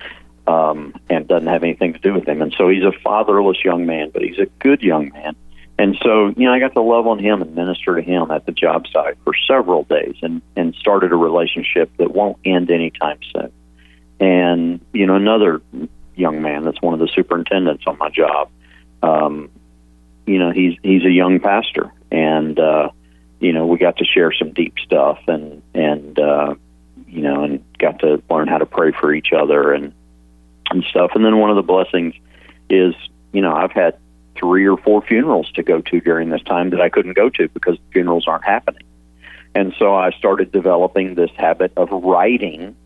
um, 0.46 0.94
and 1.08 1.26
doesn't 1.26 1.48
have 1.48 1.62
anything 1.62 1.94
to 1.94 1.98
do 2.00 2.12
with 2.12 2.28
him. 2.28 2.42
And 2.42 2.54
so 2.58 2.68
he's 2.68 2.82
a 2.82 2.92
fatherless 3.02 3.64
young 3.64 3.86
man, 3.86 4.10
but 4.10 4.20
he's 4.20 4.38
a 4.38 4.44
good 4.58 4.82
young 4.82 5.08
man. 5.08 5.34
And 5.78 5.96
so, 6.02 6.34
you 6.36 6.44
know, 6.44 6.52
I 6.52 6.58
got 6.58 6.74
to 6.74 6.82
love 6.82 7.06
on 7.06 7.18
him 7.18 7.40
and 7.40 7.54
minister 7.54 7.96
to 7.96 8.02
him 8.02 8.30
at 8.30 8.44
the 8.44 8.52
job 8.52 8.88
site 8.92 9.16
for 9.24 9.32
several 9.48 9.84
days 9.84 10.16
and, 10.20 10.42
and 10.54 10.74
started 10.74 11.12
a 11.12 11.16
relationship 11.16 11.90
that 11.96 12.12
won't 12.12 12.36
end 12.44 12.70
anytime 12.70 13.20
soon. 13.34 13.50
And, 14.20 14.84
you 14.92 15.06
know, 15.06 15.14
another 15.14 15.62
young 16.14 16.42
man 16.42 16.66
that's 16.66 16.82
one 16.82 16.92
of 16.92 17.00
the 17.00 17.08
superintendents 17.08 17.84
on 17.86 17.96
my 17.96 18.10
job, 18.10 18.50
um, 19.02 19.50
you 20.26 20.38
know, 20.38 20.50
he's, 20.50 20.76
he's 20.82 21.04
a 21.04 21.10
young 21.10 21.40
pastor 21.40 21.92
and, 22.10 22.58
uh, 22.58 22.90
you 23.40 23.52
know, 23.52 23.66
we 23.66 23.78
got 23.78 23.96
to 23.96 24.04
share 24.04 24.32
some 24.32 24.52
deep 24.52 24.74
stuff 24.84 25.18
and, 25.26 25.62
and, 25.74 26.18
uh, 26.18 26.54
you 27.08 27.22
know, 27.22 27.44
and 27.44 27.64
got 27.78 27.98
to 28.00 28.22
learn 28.30 28.48
how 28.48 28.58
to 28.58 28.66
pray 28.66 28.92
for 28.92 29.12
each 29.12 29.32
other 29.32 29.72
and, 29.72 29.92
and 30.70 30.84
stuff. 30.84 31.12
And 31.14 31.24
then 31.24 31.38
one 31.38 31.50
of 31.50 31.56
the 31.56 31.62
blessings 31.62 32.14
is, 32.68 32.94
you 33.32 33.40
know, 33.40 33.54
I've 33.54 33.72
had 33.72 33.98
three 34.36 34.66
or 34.66 34.76
four 34.76 35.02
funerals 35.02 35.50
to 35.52 35.62
go 35.62 35.80
to 35.80 36.00
during 36.00 36.30
this 36.30 36.42
time 36.42 36.70
that 36.70 36.80
I 36.80 36.88
couldn't 36.88 37.14
go 37.14 37.28
to 37.30 37.48
because 37.48 37.78
funerals 37.92 38.26
aren't 38.26 38.44
happening. 38.44 38.82
And 39.54 39.74
so 39.78 39.94
I 39.94 40.10
started 40.12 40.52
developing 40.52 41.14
this 41.14 41.30
habit 41.36 41.72
of 41.76 41.90
writing 41.90 42.76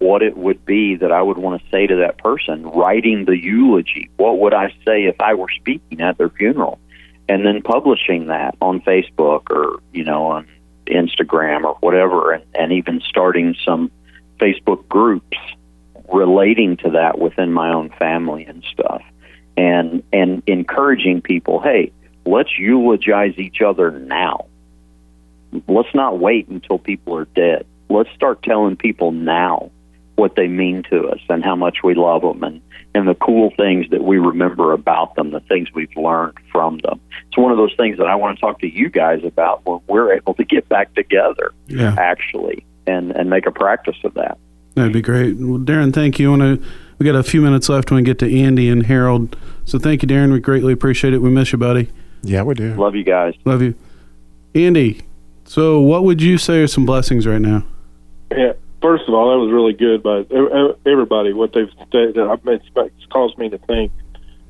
what 0.00 0.22
it 0.22 0.36
would 0.36 0.64
be 0.66 0.96
that 0.96 1.12
I 1.12 1.22
would 1.22 1.38
want 1.38 1.62
to 1.62 1.70
say 1.70 1.86
to 1.86 1.96
that 1.96 2.18
person, 2.18 2.62
writing 2.62 3.26
the 3.26 3.36
eulogy. 3.36 4.10
What 4.16 4.38
would 4.38 4.54
I 4.54 4.70
say 4.84 5.04
if 5.04 5.20
I 5.20 5.34
were 5.34 5.50
speaking 5.54 6.00
at 6.00 6.18
their 6.18 6.30
funeral? 6.30 6.80
And 7.28 7.46
then 7.46 7.62
publishing 7.62 8.26
that 8.26 8.56
on 8.60 8.80
Facebook 8.80 9.50
or, 9.50 9.80
you 9.92 10.02
know, 10.02 10.26
on 10.26 10.48
Instagram 10.86 11.64
or 11.64 11.74
whatever, 11.80 12.32
and, 12.32 12.44
and 12.54 12.72
even 12.72 13.00
starting 13.06 13.54
some 13.64 13.92
Facebook 14.38 14.88
groups 14.88 15.36
relating 16.12 16.76
to 16.78 16.90
that 16.90 17.18
within 17.18 17.52
my 17.52 17.72
own 17.72 17.90
family 17.90 18.44
and 18.44 18.64
stuff 18.72 19.02
and 19.56 20.02
and 20.12 20.42
encouraging 20.46 21.20
people 21.20 21.60
hey 21.60 21.92
let's 22.26 22.58
eulogize 22.58 23.38
each 23.38 23.60
other 23.60 23.90
now 23.92 24.46
let's 25.68 25.94
not 25.94 26.18
wait 26.18 26.48
until 26.48 26.78
people 26.78 27.16
are 27.16 27.26
dead 27.26 27.66
let's 27.88 28.10
start 28.14 28.42
telling 28.42 28.76
people 28.76 29.12
now 29.12 29.70
what 30.20 30.36
they 30.36 30.46
mean 30.46 30.82
to 30.90 31.08
us 31.08 31.20
and 31.28 31.42
how 31.44 31.56
much 31.56 31.78
we 31.82 31.94
love 31.94 32.22
them 32.22 32.42
and 32.44 32.60
and 32.94 33.06
the 33.08 33.14
cool 33.14 33.50
things 33.56 33.86
that 33.90 34.02
we 34.02 34.18
remember 34.18 34.72
about 34.72 35.14
them 35.14 35.30
the 35.30 35.40
things 35.40 35.68
we've 35.74 35.96
learned 35.96 36.36
from 36.52 36.78
them 36.78 37.00
it's 37.28 37.38
one 37.38 37.50
of 37.52 37.58
those 37.58 37.74
things 37.76 37.98
that 37.98 38.06
I 38.06 38.14
want 38.16 38.36
to 38.36 38.40
talk 38.40 38.60
to 38.60 38.68
you 38.68 38.88
guys 38.90 39.24
about 39.24 39.64
when 39.66 39.80
we're 39.86 40.12
able 40.14 40.34
to 40.34 40.44
get 40.44 40.68
back 40.68 40.94
together 40.94 41.52
Yeah. 41.68 41.94
actually 41.98 42.64
and 42.86 43.10
and 43.12 43.28
make 43.30 43.46
a 43.46 43.50
practice 43.52 43.96
of 44.04 44.14
that 44.14 44.38
That'd 44.76 44.92
be 44.92 45.02
great. 45.02 45.36
Well, 45.36 45.58
Darren, 45.58 45.92
thank 45.92 46.20
you. 46.20 46.28
I 46.28 46.30
wanna, 46.30 46.58
we 46.98 47.04
got 47.04 47.16
a 47.16 47.24
few 47.24 47.40
minutes 47.42 47.68
left 47.68 47.90
when 47.90 47.96
we 47.98 48.04
get 48.04 48.20
to 48.20 48.40
Andy 48.40 48.68
and 48.68 48.86
Harold. 48.86 49.36
So 49.64 49.80
thank 49.80 50.00
you, 50.02 50.08
Darren. 50.08 50.32
We 50.32 50.38
greatly 50.38 50.72
appreciate 50.72 51.12
it. 51.12 51.18
We 51.18 51.28
miss 51.28 51.50
you, 51.50 51.58
buddy. 51.58 51.90
Yeah, 52.22 52.44
we 52.44 52.54
do. 52.54 52.72
Love 52.76 52.94
you 52.94 53.02
guys. 53.02 53.34
Love 53.44 53.62
you. 53.62 53.74
Andy, 54.54 55.00
so 55.44 55.80
what 55.80 56.04
would 56.04 56.22
you 56.22 56.38
say 56.38 56.60
are 56.62 56.68
some 56.68 56.86
blessings 56.86 57.26
right 57.26 57.40
now? 57.40 57.64
Yeah. 58.30 58.52
First 58.82 59.04
of 59.08 59.14
all, 59.14 59.30
that 59.30 59.38
was 59.38 59.52
really 59.52 59.74
good 59.74 60.02
by 60.02 60.24
everybody. 60.86 61.32
What 61.34 61.52
they've 61.52 61.68
mean, 62.44 62.60
it's 62.76 63.06
caused 63.12 63.36
me 63.36 63.50
to 63.50 63.58
think. 63.58 63.92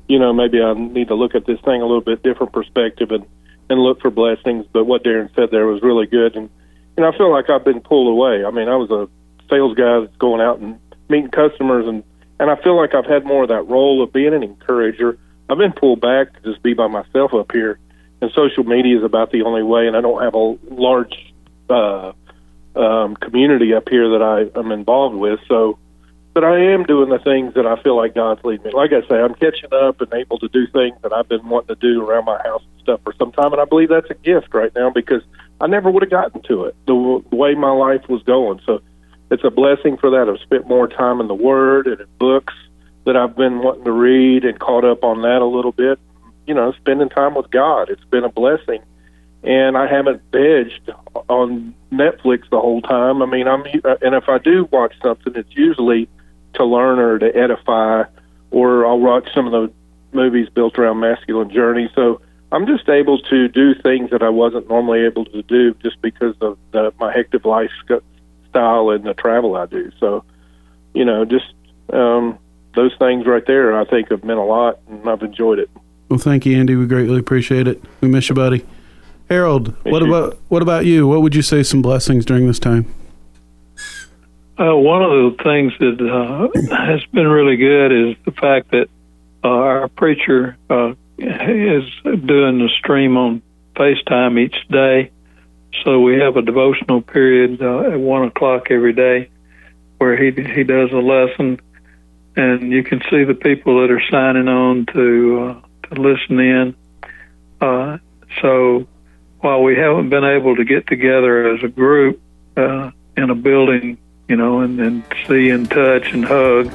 You 0.07 0.19
know, 0.19 0.33
maybe 0.33 0.61
I 0.61 0.73
need 0.73 1.09
to 1.09 1.15
look 1.15 1.35
at 1.35 1.45
this 1.45 1.59
thing 1.61 1.81
a 1.81 1.85
little 1.85 2.01
bit 2.01 2.23
different 2.23 2.53
perspective 2.53 3.11
and 3.11 3.25
and 3.69 3.79
look 3.79 4.01
for 4.01 4.09
blessings. 4.09 4.65
But 4.71 4.85
what 4.85 5.03
Darren 5.03 5.33
said 5.35 5.49
there 5.51 5.67
was 5.67 5.81
really 5.81 6.05
good, 6.05 6.35
and 6.35 6.49
and 6.97 7.05
I 7.05 7.17
feel 7.17 7.31
like 7.31 7.49
I've 7.49 7.65
been 7.65 7.81
pulled 7.81 8.07
away. 8.07 8.45
I 8.45 8.51
mean, 8.51 8.69
I 8.69 8.75
was 8.75 8.89
a 8.91 9.09
sales 9.49 9.75
guy 9.75 10.05
going 10.17 10.41
out 10.41 10.59
and 10.59 10.79
meeting 11.09 11.29
customers, 11.29 11.85
and 11.87 12.03
and 12.39 12.49
I 12.49 12.55
feel 12.61 12.77
like 12.77 12.95
I've 12.95 13.05
had 13.05 13.25
more 13.25 13.43
of 13.43 13.49
that 13.49 13.67
role 13.67 14.01
of 14.01 14.13
being 14.13 14.33
an 14.33 14.43
encourager. 14.43 15.17
I've 15.49 15.57
been 15.57 15.73
pulled 15.73 15.99
back 15.99 16.33
to 16.33 16.51
just 16.51 16.63
be 16.63 16.73
by 16.73 16.87
myself 16.87 17.33
up 17.33 17.51
here, 17.51 17.79
and 18.21 18.31
social 18.31 18.63
media 18.63 18.97
is 18.97 19.03
about 19.03 19.31
the 19.31 19.43
only 19.43 19.63
way. 19.63 19.87
And 19.87 19.97
I 19.97 20.01
don't 20.01 20.21
have 20.23 20.35
a 20.35 20.57
large 20.73 21.33
uh, 21.69 22.13
um, 22.75 23.15
community 23.15 23.73
up 23.73 23.89
here 23.89 24.09
that 24.09 24.21
I 24.21 24.59
am 24.59 24.71
involved 24.71 25.15
with. 25.15 25.39
So, 25.47 25.77
but 26.33 26.43
I 26.43 26.59
am 26.71 26.83
doing 26.83 27.09
the 27.09 27.19
things 27.19 27.53
that 27.55 27.65
I 27.65 27.81
feel 27.81 27.97
like 27.97 28.15
God's 28.15 28.43
leading 28.43 28.65
me. 28.65 28.71
Like 28.73 28.91
I 28.93 29.01
say, 29.07 29.15
I'm 29.15 29.35
catching 29.35 29.73
up 29.73 29.99
and 29.99 30.13
able 30.13 30.39
to 30.39 30.47
do 30.47 30.65
things 30.67 30.95
that 31.03 31.11
I've 31.11 31.27
been 31.27 31.47
wanting 31.47 31.75
to 31.75 31.81
do 31.81 32.01
around 32.07 32.25
my 32.25 32.41
house 32.43 32.63
and 32.63 32.81
stuff 32.81 33.01
for 33.03 33.13
some 33.19 33.31
time. 33.33 33.51
And 33.51 33.61
I 33.61 33.65
believe 33.65 33.89
that's 33.89 34.09
a 34.09 34.15
gift 34.15 34.53
right 34.53 34.71
now 34.75 34.89
because 34.89 35.23
I 35.59 35.67
never 35.67 35.91
would 35.91 36.03
have 36.03 36.11
gotten 36.11 36.41
to 36.43 36.65
it 36.65 36.75
the, 36.87 37.23
the 37.29 37.35
way 37.35 37.53
my 37.55 37.71
life 37.71 38.07
was 38.07 38.23
going. 38.23 38.61
So, 38.65 38.81
it's 39.31 39.45
a 39.45 39.49
blessing 39.49 39.97
for 39.97 40.09
that. 40.11 40.29
I've 40.29 40.41
spent 40.41 40.67
more 40.67 40.87
time 40.89 41.21
in 41.21 41.27
the 41.27 41.33
Word 41.33 41.87
and 41.87 42.01
in 42.01 42.07
books 42.19 42.53
that 43.05 43.15
I've 43.15 43.35
been 43.35 43.59
wanting 43.59 43.85
to 43.85 43.91
read 43.91 44.43
and 44.43 44.59
caught 44.59 44.83
up 44.83 45.03
on 45.03 45.21
that 45.21 45.41
a 45.41 45.45
little 45.45 45.71
bit. 45.71 45.99
You 46.45 46.53
know, 46.53 46.73
spending 46.73 47.07
time 47.07 47.35
with 47.35 47.49
God. 47.49 47.89
It's 47.89 48.03
been 48.05 48.25
a 48.25 48.29
blessing, 48.29 48.83
and 49.43 49.77
I 49.77 49.87
haven't 49.87 50.21
vegged 50.31 50.95
on 51.27 51.73
Netflix 51.91 52.49
the 52.49 52.59
whole 52.59 52.81
time. 52.81 53.21
I 53.21 53.25
mean, 53.25 53.47
I'm 53.47 53.63
and 54.01 54.15
if 54.15 54.29
I 54.29 54.37
do 54.37 54.67
watch 54.71 54.93
something, 55.01 55.33
it's 55.35 55.55
usually 55.55 56.07
to 56.53 56.65
learn 56.65 56.99
or 56.99 57.17
to 57.19 57.35
edify, 57.35 58.03
or 58.51 58.85
I'll 58.85 58.99
watch 58.99 59.29
some 59.33 59.45
of 59.47 59.51
the 59.51 59.73
movies 60.13 60.49
built 60.49 60.77
around 60.77 60.99
masculine 60.99 61.49
journey. 61.49 61.89
So 61.95 62.21
I'm 62.51 62.67
just 62.67 62.87
able 62.89 63.19
to 63.19 63.47
do 63.47 63.73
things 63.75 64.11
that 64.11 64.21
I 64.21 64.29
wasn't 64.29 64.69
normally 64.69 65.05
able 65.05 65.25
to 65.25 65.41
do 65.43 65.73
just 65.75 66.01
because 66.01 66.35
of 66.41 66.57
the, 66.71 66.93
my 66.99 67.11
hectic 67.11 67.45
lifestyle 67.45 68.89
and 68.89 69.05
the 69.05 69.13
travel 69.17 69.55
I 69.55 69.65
do. 69.65 69.91
So, 69.99 70.25
you 70.93 71.05
know, 71.05 71.23
just 71.23 71.53
um, 71.93 72.37
those 72.75 72.91
things 72.99 73.25
right 73.25 73.45
there, 73.45 73.77
I 73.79 73.85
think 73.85 74.09
have 74.11 74.23
meant 74.23 74.39
a 74.39 74.43
lot, 74.43 74.79
and 74.89 75.09
I've 75.09 75.23
enjoyed 75.23 75.59
it. 75.59 75.69
Well, 76.09 76.19
thank 76.19 76.45
you, 76.45 76.57
Andy. 76.57 76.75
We 76.75 76.87
greatly 76.87 77.19
appreciate 77.19 77.67
it. 77.67 77.81
We 78.01 78.09
miss 78.09 78.27
you, 78.27 78.35
buddy. 78.35 78.65
Harold, 79.31 79.73
what 79.85 80.03
about 80.03 80.37
what 80.49 80.61
about 80.61 80.83
you? 80.83 81.07
What 81.07 81.21
would 81.21 81.33
you 81.33 81.41
say 81.41 81.63
some 81.63 81.81
blessings 81.81 82.25
during 82.25 82.47
this 82.47 82.59
time? 82.59 82.93
Uh, 84.59 84.75
one 84.75 85.01
of 85.01 85.09
the 85.09 85.37
things 85.41 85.71
that 85.79 86.01
uh, 86.01 86.75
has 86.75 87.05
been 87.13 87.27
really 87.29 87.55
good 87.55 87.93
is 87.93 88.17
the 88.25 88.33
fact 88.33 88.71
that 88.71 88.89
uh, 89.41 89.47
our 89.47 89.87
preacher 89.87 90.57
uh, 90.69 90.89
is 91.17 91.85
doing 92.03 92.59
the 92.59 92.69
stream 92.77 93.15
on 93.15 93.41
FaceTime 93.77 94.37
each 94.37 94.67
day. 94.67 95.11
So 95.85 96.01
we 96.01 96.19
have 96.19 96.35
a 96.35 96.41
devotional 96.41 97.01
period 97.01 97.61
uh, 97.61 97.91
at 97.91 97.99
one 98.01 98.25
o'clock 98.25 98.69
every 98.69 98.91
day 98.91 99.29
where 99.97 100.21
he 100.21 100.31
he 100.41 100.65
does 100.65 100.91
a 100.91 100.97
lesson, 100.97 101.57
and 102.35 102.69
you 102.69 102.83
can 102.83 103.01
see 103.09 103.23
the 103.23 103.33
people 103.33 103.79
that 103.79 103.91
are 103.91 104.03
signing 104.11 104.49
on 104.49 104.87
to 104.87 105.39
uh, 105.39 105.87
to 105.87 106.01
listen 106.01 106.37
in. 106.37 106.75
Uh, 107.61 107.97
so 108.41 108.85
while 109.41 109.63
we 109.63 109.75
haven't 109.75 110.09
been 110.09 110.23
able 110.23 110.55
to 110.55 110.63
get 110.63 110.87
together 110.87 111.53
as 111.53 111.63
a 111.63 111.67
group 111.67 112.21
uh, 112.57 112.91
in 113.17 113.29
a 113.29 113.35
building, 113.35 113.97
you 114.27 114.35
know, 114.35 114.61
and, 114.61 114.79
and 114.79 115.03
see 115.27 115.49
and 115.49 115.69
touch 115.69 116.11
and 116.13 116.23
hug, 116.23 116.67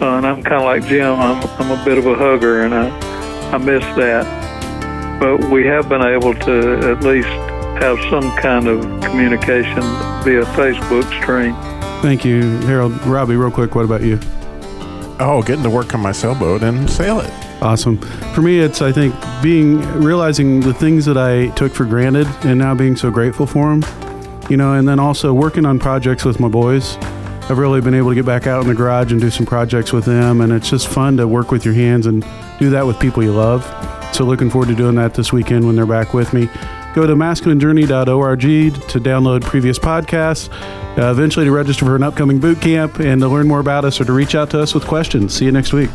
uh, 0.00 0.16
and 0.16 0.26
I'm 0.26 0.42
kind 0.42 0.54
of 0.54 0.62
like 0.62 0.86
Jim. 0.86 1.18
I'm 1.18 1.42
I'm 1.60 1.80
a 1.80 1.84
bit 1.84 1.98
of 1.98 2.06
a 2.06 2.14
hugger, 2.14 2.62
and 2.62 2.74
I 2.74 2.88
I 3.52 3.58
miss 3.58 3.82
that. 3.96 4.38
But 5.20 5.50
we 5.50 5.66
have 5.66 5.88
been 5.88 6.02
able 6.02 6.34
to 6.34 6.92
at 6.92 7.02
least 7.02 7.28
have 7.82 7.98
some 8.10 8.30
kind 8.36 8.68
of 8.68 8.82
communication 9.02 9.82
via 10.22 10.44
Facebook 10.54 11.04
stream. 11.22 11.54
Thank 12.00 12.24
you, 12.24 12.58
Harold. 12.60 12.92
Robbie, 13.06 13.34
real 13.34 13.50
quick, 13.50 13.74
what 13.74 13.84
about 13.84 14.02
you? 14.02 14.20
Oh, 15.20 15.42
getting 15.44 15.64
to 15.64 15.70
work 15.70 15.94
on 15.94 16.00
my 16.00 16.12
sailboat 16.12 16.62
and 16.62 16.88
sail 16.88 17.18
it. 17.20 17.47
Awesome. 17.60 17.98
For 18.34 18.40
me, 18.40 18.60
it's 18.60 18.82
I 18.82 18.92
think 18.92 19.14
being 19.42 19.80
realizing 20.00 20.60
the 20.60 20.72
things 20.74 21.04
that 21.06 21.16
I 21.16 21.48
took 21.56 21.72
for 21.72 21.84
granted 21.84 22.26
and 22.44 22.58
now 22.58 22.74
being 22.74 22.96
so 22.96 23.10
grateful 23.10 23.46
for 23.46 23.76
them. 23.76 23.84
You 24.48 24.56
know, 24.56 24.74
and 24.74 24.88
then 24.88 24.98
also 24.98 25.34
working 25.34 25.66
on 25.66 25.78
projects 25.78 26.24
with 26.24 26.40
my 26.40 26.48
boys. 26.48 26.96
I've 27.50 27.58
really 27.58 27.80
been 27.80 27.94
able 27.94 28.10
to 28.10 28.14
get 28.14 28.26
back 28.26 28.46
out 28.46 28.62
in 28.62 28.68
the 28.68 28.74
garage 28.74 29.10
and 29.10 29.20
do 29.20 29.30
some 29.30 29.46
projects 29.46 29.92
with 29.92 30.04
them, 30.04 30.40
and 30.40 30.52
it's 30.52 30.70
just 30.70 30.86
fun 30.86 31.16
to 31.16 31.26
work 31.26 31.50
with 31.50 31.64
your 31.64 31.74
hands 31.74 32.06
and 32.06 32.24
do 32.58 32.70
that 32.70 32.86
with 32.86 33.00
people 33.00 33.22
you 33.22 33.32
love. 33.32 33.64
So 34.14 34.24
looking 34.24 34.50
forward 34.50 34.68
to 34.68 34.74
doing 34.74 34.96
that 34.96 35.14
this 35.14 35.32
weekend 35.32 35.66
when 35.66 35.74
they're 35.74 35.86
back 35.86 36.12
with 36.12 36.32
me. 36.32 36.48
Go 36.94 37.06
to 37.06 37.14
masculinejourney.org 37.14 38.40
to 38.40 39.00
download 39.00 39.42
previous 39.42 39.78
podcasts, 39.78 40.50
uh, 40.98 41.10
eventually 41.10 41.46
to 41.46 41.52
register 41.52 41.84
for 41.84 41.96
an 41.96 42.02
upcoming 42.02 42.38
boot 42.38 42.60
camp, 42.60 42.98
and 43.00 43.20
to 43.20 43.28
learn 43.28 43.48
more 43.48 43.60
about 43.60 43.84
us 43.84 44.00
or 44.00 44.04
to 44.04 44.12
reach 44.12 44.34
out 44.34 44.50
to 44.50 44.60
us 44.60 44.74
with 44.74 44.86
questions. 44.86 45.34
See 45.34 45.44
you 45.44 45.52
next 45.52 45.72
week. 45.72 45.90